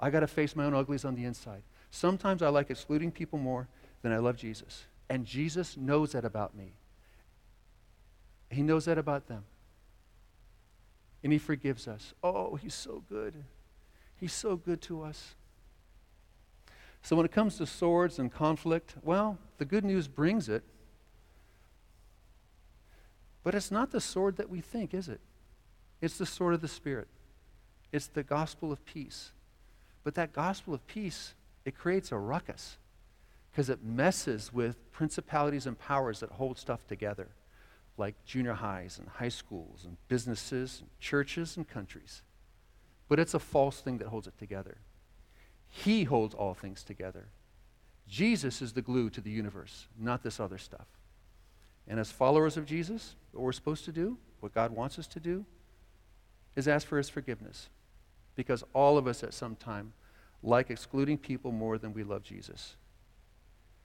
I 0.00 0.10
got 0.10 0.20
to 0.20 0.26
face 0.26 0.54
my 0.54 0.64
own 0.64 0.74
uglies 0.74 1.04
on 1.04 1.14
the 1.14 1.24
inside. 1.24 1.62
Sometimes 1.90 2.42
I 2.42 2.48
like 2.48 2.70
excluding 2.70 3.10
people 3.10 3.38
more 3.38 3.68
than 4.02 4.12
I 4.12 4.18
love 4.18 4.36
Jesus. 4.36 4.86
And 5.08 5.24
Jesus 5.24 5.76
knows 5.76 6.12
that 6.12 6.24
about 6.24 6.54
me. 6.54 6.74
He 8.50 8.62
knows 8.62 8.86
that 8.86 8.98
about 8.98 9.28
them. 9.28 9.44
And 11.22 11.32
He 11.32 11.38
forgives 11.38 11.86
us. 11.88 12.14
Oh, 12.22 12.56
He's 12.56 12.74
so 12.74 13.02
good. 13.08 13.34
He's 14.16 14.32
so 14.32 14.56
good 14.56 14.80
to 14.82 15.02
us. 15.02 15.34
So 17.02 17.16
when 17.16 17.24
it 17.24 17.32
comes 17.32 17.56
to 17.58 17.66
swords 17.66 18.18
and 18.18 18.32
conflict, 18.32 18.96
well, 19.02 19.38
the 19.58 19.64
good 19.64 19.84
news 19.84 20.08
brings 20.08 20.48
it. 20.48 20.64
But 23.44 23.54
it's 23.54 23.70
not 23.70 23.92
the 23.92 24.00
sword 24.00 24.36
that 24.36 24.50
we 24.50 24.60
think, 24.60 24.92
is 24.92 25.08
it? 25.08 25.20
It's 26.00 26.18
the 26.18 26.26
sword 26.26 26.54
of 26.54 26.60
the 26.60 26.68
Spirit. 26.68 27.08
It's 27.92 28.06
the 28.06 28.22
gospel 28.22 28.72
of 28.72 28.84
peace. 28.84 29.32
But 30.04 30.14
that 30.16 30.32
gospel 30.32 30.74
of 30.74 30.86
peace, 30.86 31.34
it 31.64 31.76
creates 31.76 32.12
a 32.12 32.18
ruckus 32.18 32.76
because 33.50 33.70
it 33.70 33.82
messes 33.82 34.52
with 34.52 34.90
principalities 34.92 35.66
and 35.66 35.78
powers 35.78 36.20
that 36.20 36.30
hold 36.32 36.58
stuff 36.58 36.86
together, 36.86 37.28
like 37.98 38.14
junior 38.24 38.54
highs 38.54 38.98
and 38.98 39.08
high 39.08 39.28
schools 39.28 39.84
and 39.84 39.96
businesses 40.08 40.78
and 40.80 40.88
churches 41.00 41.56
and 41.56 41.68
countries. 41.68 42.22
But 43.08 43.18
it's 43.18 43.34
a 43.34 43.38
false 43.38 43.80
thing 43.80 43.98
that 43.98 44.08
holds 44.08 44.26
it 44.26 44.38
together. 44.38 44.78
He 45.66 46.04
holds 46.04 46.34
all 46.34 46.54
things 46.54 46.82
together. 46.82 47.26
Jesus 48.08 48.62
is 48.62 48.72
the 48.72 48.82
glue 48.82 49.10
to 49.10 49.20
the 49.20 49.30
universe, 49.30 49.86
not 49.98 50.22
this 50.22 50.40
other 50.40 50.58
stuff. 50.58 50.86
And 51.86 51.98
as 51.98 52.10
followers 52.10 52.56
of 52.56 52.66
Jesus, 52.66 53.16
what 53.32 53.42
we're 53.42 53.52
supposed 53.52 53.84
to 53.86 53.92
do, 53.92 54.16
what 54.40 54.54
God 54.54 54.70
wants 54.70 54.98
us 54.98 55.06
to 55.08 55.20
do, 55.20 55.44
is 56.56 56.68
ask 56.68 56.86
for 56.86 56.98
his 56.98 57.08
forgiveness. 57.08 57.68
Because 58.34 58.64
all 58.72 58.96
of 58.96 59.06
us 59.06 59.22
at 59.22 59.34
some 59.34 59.56
time 59.56 59.92
like 60.42 60.70
excluding 60.70 61.18
people 61.18 61.50
more 61.50 61.78
than 61.78 61.92
we 61.92 62.04
love 62.04 62.22
Jesus. 62.22 62.76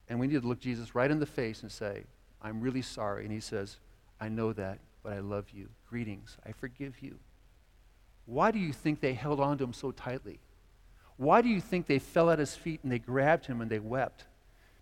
And 0.08 0.19
we 0.19 0.28
need 0.28 0.41
to 0.41 0.47
look 0.47 0.60
Jesus 0.60 0.93
right 0.93 1.10
in 1.10 1.19
the 1.19 1.26
face 1.26 1.62
and 1.62 1.71
say, 1.71 2.04
I'm 2.41 2.62
really 2.62 2.82
sorry. 2.82 3.23
And 3.23 3.34
he 3.34 3.39
says, 3.39 3.78
I 4.23 4.29
know 4.29 4.53
that, 4.53 4.79
but 5.03 5.12
I 5.12 5.19
love 5.19 5.49
you. 5.51 5.67
Greetings. 5.89 6.38
I 6.47 6.53
forgive 6.53 7.01
you. 7.01 7.19
Why 8.25 8.51
do 8.51 8.59
you 8.59 8.71
think 8.71 9.01
they 9.01 9.12
held 9.13 9.41
on 9.41 9.57
to 9.57 9.65
him 9.65 9.73
so 9.73 9.91
tightly? 9.91 10.39
Why 11.17 11.41
do 11.41 11.49
you 11.49 11.59
think 11.59 11.88
they 11.88 11.99
fell 11.99 12.29
at 12.29 12.39
his 12.39 12.55
feet 12.55 12.79
and 12.83 12.91
they 12.91 12.99
grabbed 12.99 13.45
him 13.45 13.59
and 13.59 13.69
they 13.69 13.79
wept? 13.79 14.23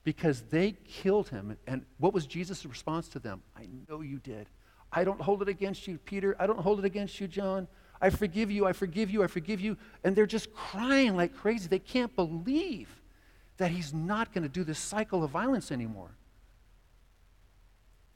Because 0.04 0.42
they 0.52 0.74
killed 0.88 1.30
him. 1.30 1.58
And 1.66 1.86
what 1.98 2.14
was 2.14 2.28
Jesus' 2.28 2.68
response 2.68 3.08
to 3.10 3.20
them? 3.20 3.42
I 3.58 3.68
know 3.90 4.02
you 4.02 4.20
did. 4.20 4.48
I 4.92 5.04
don't 5.04 5.20
hold 5.20 5.42
it 5.42 5.50
against 5.50 5.88
you, 5.88 5.98
Peter. 5.98 6.36
I 6.40 6.46
don't 6.46 6.60
hold 6.60 6.78
it 6.78 6.86
against 6.86 7.20
you, 7.20 7.28
John. 7.28 7.68
I 8.00 8.12
forgive 8.12 8.52
you. 8.52 8.68
I 8.68 8.74
forgive 8.74 9.10
you. 9.10 9.24
I 9.24 9.28
forgive 9.28 9.60
you. 9.60 9.76
And 10.04 10.16
they're 10.16 10.28
just 10.28 10.54
crying 10.54 11.16
like 11.16 11.36
crazy. 11.36 11.68
They 11.68 11.80
can't 11.80 12.16
believe 12.16 12.90
that 13.58 13.72
he's 13.72 13.92
not 13.92 14.36
going 14.36 14.44
to 14.44 14.50
do 14.50 14.64
this 14.64 14.78
cycle 14.78 15.24
of 15.24 15.32
violence 15.32 15.72
anymore. 15.72 16.12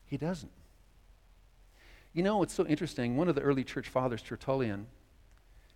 He 0.06 0.18
doesn't. 0.18 0.52
You 2.16 2.24
know, 2.24 2.42
it's 2.44 2.54
so 2.54 2.66
interesting. 2.66 3.18
One 3.18 3.28
of 3.28 3.36
the 3.36 3.42
early 3.42 3.66
church 3.66 3.90
fathers, 3.90 4.22
Tertullian, 4.22 4.88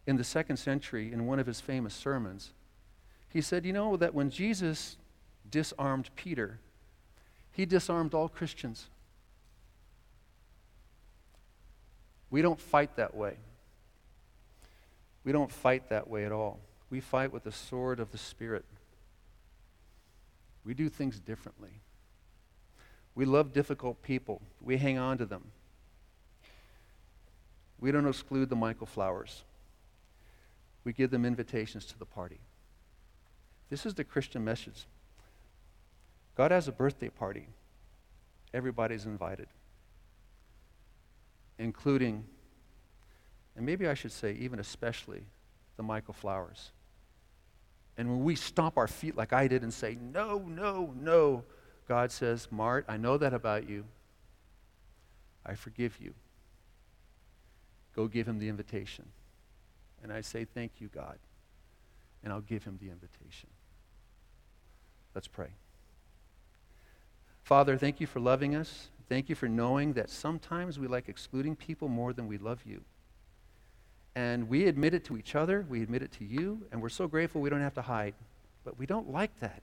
in 0.07 0.15
the 0.15 0.23
second 0.23 0.55
century, 0.55 1.11
in 1.11 1.27
one 1.27 1.37
of 1.37 1.45
his 1.45 1.59
famous 1.59 1.93
sermons, 1.93 2.53
he 3.27 3.41
said, 3.41 3.65
You 3.65 3.73
know, 3.73 3.97
that 3.97 4.13
when 4.13 4.29
Jesus 4.29 4.95
disarmed 5.51 6.09
Peter, 6.15 6.59
he 7.51 7.65
disarmed 7.65 8.13
all 8.13 8.29
Christians. 8.29 8.87
We 12.31 12.41
don't 12.41 12.59
fight 12.59 12.95
that 12.95 13.13
way. 13.13 13.35
We 15.25 15.33
don't 15.33 15.51
fight 15.51 15.89
that 15.89 16.09
way 16.09 16.25
at 16.25 16.31
all. 16.31 16.59
We 16.89 17.01
fight 17.01 17.33
with 17.33 17.43
the 17.43 17.51
sword 17.51 17.99
of 17.99 18.13
the 18.13 18.17
Spirit. 18.17 18.63
We 20.63 20.73
do 20.73 20.87
things 20.87 21.19
differently. 21.19 21.81
We 23.13 23.25
love 23.25 23.51
difficult 23.51 24.01
people. 24.01 24.41
We 24.61 24.77
hang 24.77 24.97
on 24.97 25.17
to 25.17 25.25
them. 25.25 25.51
We 27.79 27.91
don't 27.91 28.07
exclude 28.07 28.49
the 28.49 28.55
Michael 28.55 28.87
Flowers 28.87 29.43
we 30.83 30.93
give 30.93 31.11
them 31.11 31.25
invitations 31.25 31.85
to 31.85 31.99
the 31.99 32.05
party. 32.05 32.39
This 33.69 33.85
is 33.85 33.93
the 33.93 34.03
Christian 34.03 34.43
message. 34.43 34.87
God 36.35 36.51
has 36.51 36.67
a 36.67 36.71
birthday 36.71 37.09
party. 37.09 37.47
Everybody's 38.53 39.05
invited, 39.05 39.47
including, 41.59 42.25
and 43.55 43.65
maybe 43.65 43.87
I 43.87 43.93
should 43.93 44.11
say, 44.11 44.33
even 44.39 44.59
especially, 44.59 45.21
the 45.77 45.83
Michael 45.83 46.15
Flowers. 46.15 46.71
And 47.97 48.09
when 48.09 48.23
we 48.23 48.35
stomp 48.35 48.77
our 48.77 48.87
feet 48.87 49.15
like 49.15 49.33
I 49.33 49.47
did 49.47 49.61
and 49.61 49.71
say, 49.71 49.95
No, 50.01 50.39
no, 50.39 50.93
no, 50.99 51.43
God 51.87 52.11
says, 52.11 52.47
Mart, 52.49 52.85
I 52.87 52.97
know 52.97 53.17
that 53.17 53.33
about 53.33 53.69
you. 53.69 53.83
I 55.45 55.53
forgive 55.53 55.99
you. 56.01 56.13
Go 57.99 58.07
give 58.07 58.29
him 58.29 58.39
the 58.39 58.47
invitation. 58.47 59.03
And 60.01 60.13
I 60.13 60.21
say, 60.21 60.45
Thank 60.45 60.71
you, 60.79 60.87
God. 60.87 61.17
And 62.23 62.31
I'll 62.31 62.39
give 62.39 62.63
him 62.63 62.79
the 62.81 62.89
invitation. 62.89 63.49
Let's 65.13 65.27
pray. 65.27 65.49
Father, 67.43 67.75
thank 67.75 67.99
you 67.99 68.07
for 68.07 68.21
loving 68.21 68.55
us. 68.55 68.87
Thank 69.09 69.27
you 69.27 69.35
for 69.35 69.49
knowing 69.49 69.91
that 69.93 70.09
sometimes 70.09 70.79
we 70.79 70.87
like 70.87 71.09
excluding 71.09 71.57
people 71.57 71.89
more 71.89 72.13
than 72.13 72.29
we 72.29 72.37
love 72.37 72.61
you. 72.65 72.83
And 74.15 74.47
we 74.47 74.67
admit 74.67 74.93
it 74.93 75.03
to 75.05 75.17
each 75.17 75.35
other, 75.35 75.65
we 75.67 75.83
admit 75.83 76.01
it 76.01 76.13
to 76.19 76.23
you, 76.23 76.65
and 76.71 76.81
we're 76.81 76.87
so 76.87 77.05
grateful 77.05 77.41
we 77.41 77.49
don't 77.49 77.59
have 77.59 77.73
to 77.73 77.81
hide. 77.81 78.13
But 78.63 78.79
we 78.79 78.85
don't 78.85 79.11
like 79.11 79.37
that. 79.41 79.61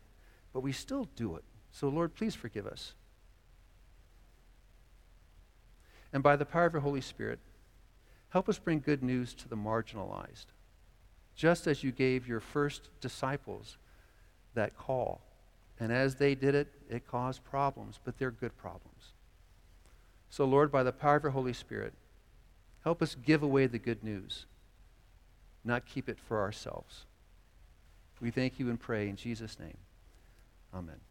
But 0.53 0.61
we 0.61 0.73
still 0.73 1.09
do 1.17 1.37
it. 1.37 1.45
So, 1.71 1.89
Lord, 1.89 2.15
please 2.15 2.35
forgive 2.35 2.67
us. 2.67 2.93
And 6.13 6.23
by 6.23 6.37
the 6.37 6.45
power 6.45 6.67
of 6.67 6.75
your 6.75 6.83
Holy 6.83 7.01
Spirit, 7.01 7.39
Help 8.37 8.51
us 8.51 8.59
bring 8.59 8.81
good 8.81 9.03
news 9.03 9.33
to 9.33 9.49
the 9.49 9.57
marginalized, 9.57 10.45
just 11.35 11.67
as 11.67 11.83
you 11.83 11.91
gave 11.91 12.29
your 12.29 12.39
first 12.39 12.91
disciples 13.01 13.79
that 14.53 14.77
call. 14.77 15.23
And 15.81 15.91
as 15.91 16.17
they 16.17 16.35
did 16.35 16.55
it, 16.55 16.69
it 16.91 17.09
caused 17.09 17.43
problems, 17.45 17.99
but 18.05 18.19
they're 18.19 18.31
good 18.31 18.55
problems. 18.59 19.15
So, 20.29 20.45
Lord, 20.45 20.71
by 20.71 20.83
the 20.83 20.93
power 20.93 21.17
of 21.17 21.23
your 21.23 21.33
Holy 21.33 21.55
Spirit, 21.55 21.95
help 22.85 23.01
us 23.01 23.15
give 23.15 23.43
away 23.43 23.69
the 23.69 23.79
good 23.79 24.05
news, 24.05 24.45
not 25.65 25.87
keep 25.87 26.07
it 26.07 26.19
for 26.21 26.43
ourselves. 26.43 27.07
We 28.21 28.31
thank 28.31 28.59
you 28.59 28.69
and 28.69 28.79
pray 28.79 29.09
in 29.09 29.17
Jesus' 29.17 29.59
name. 29.59 29.79
Amen. 30.75 31.06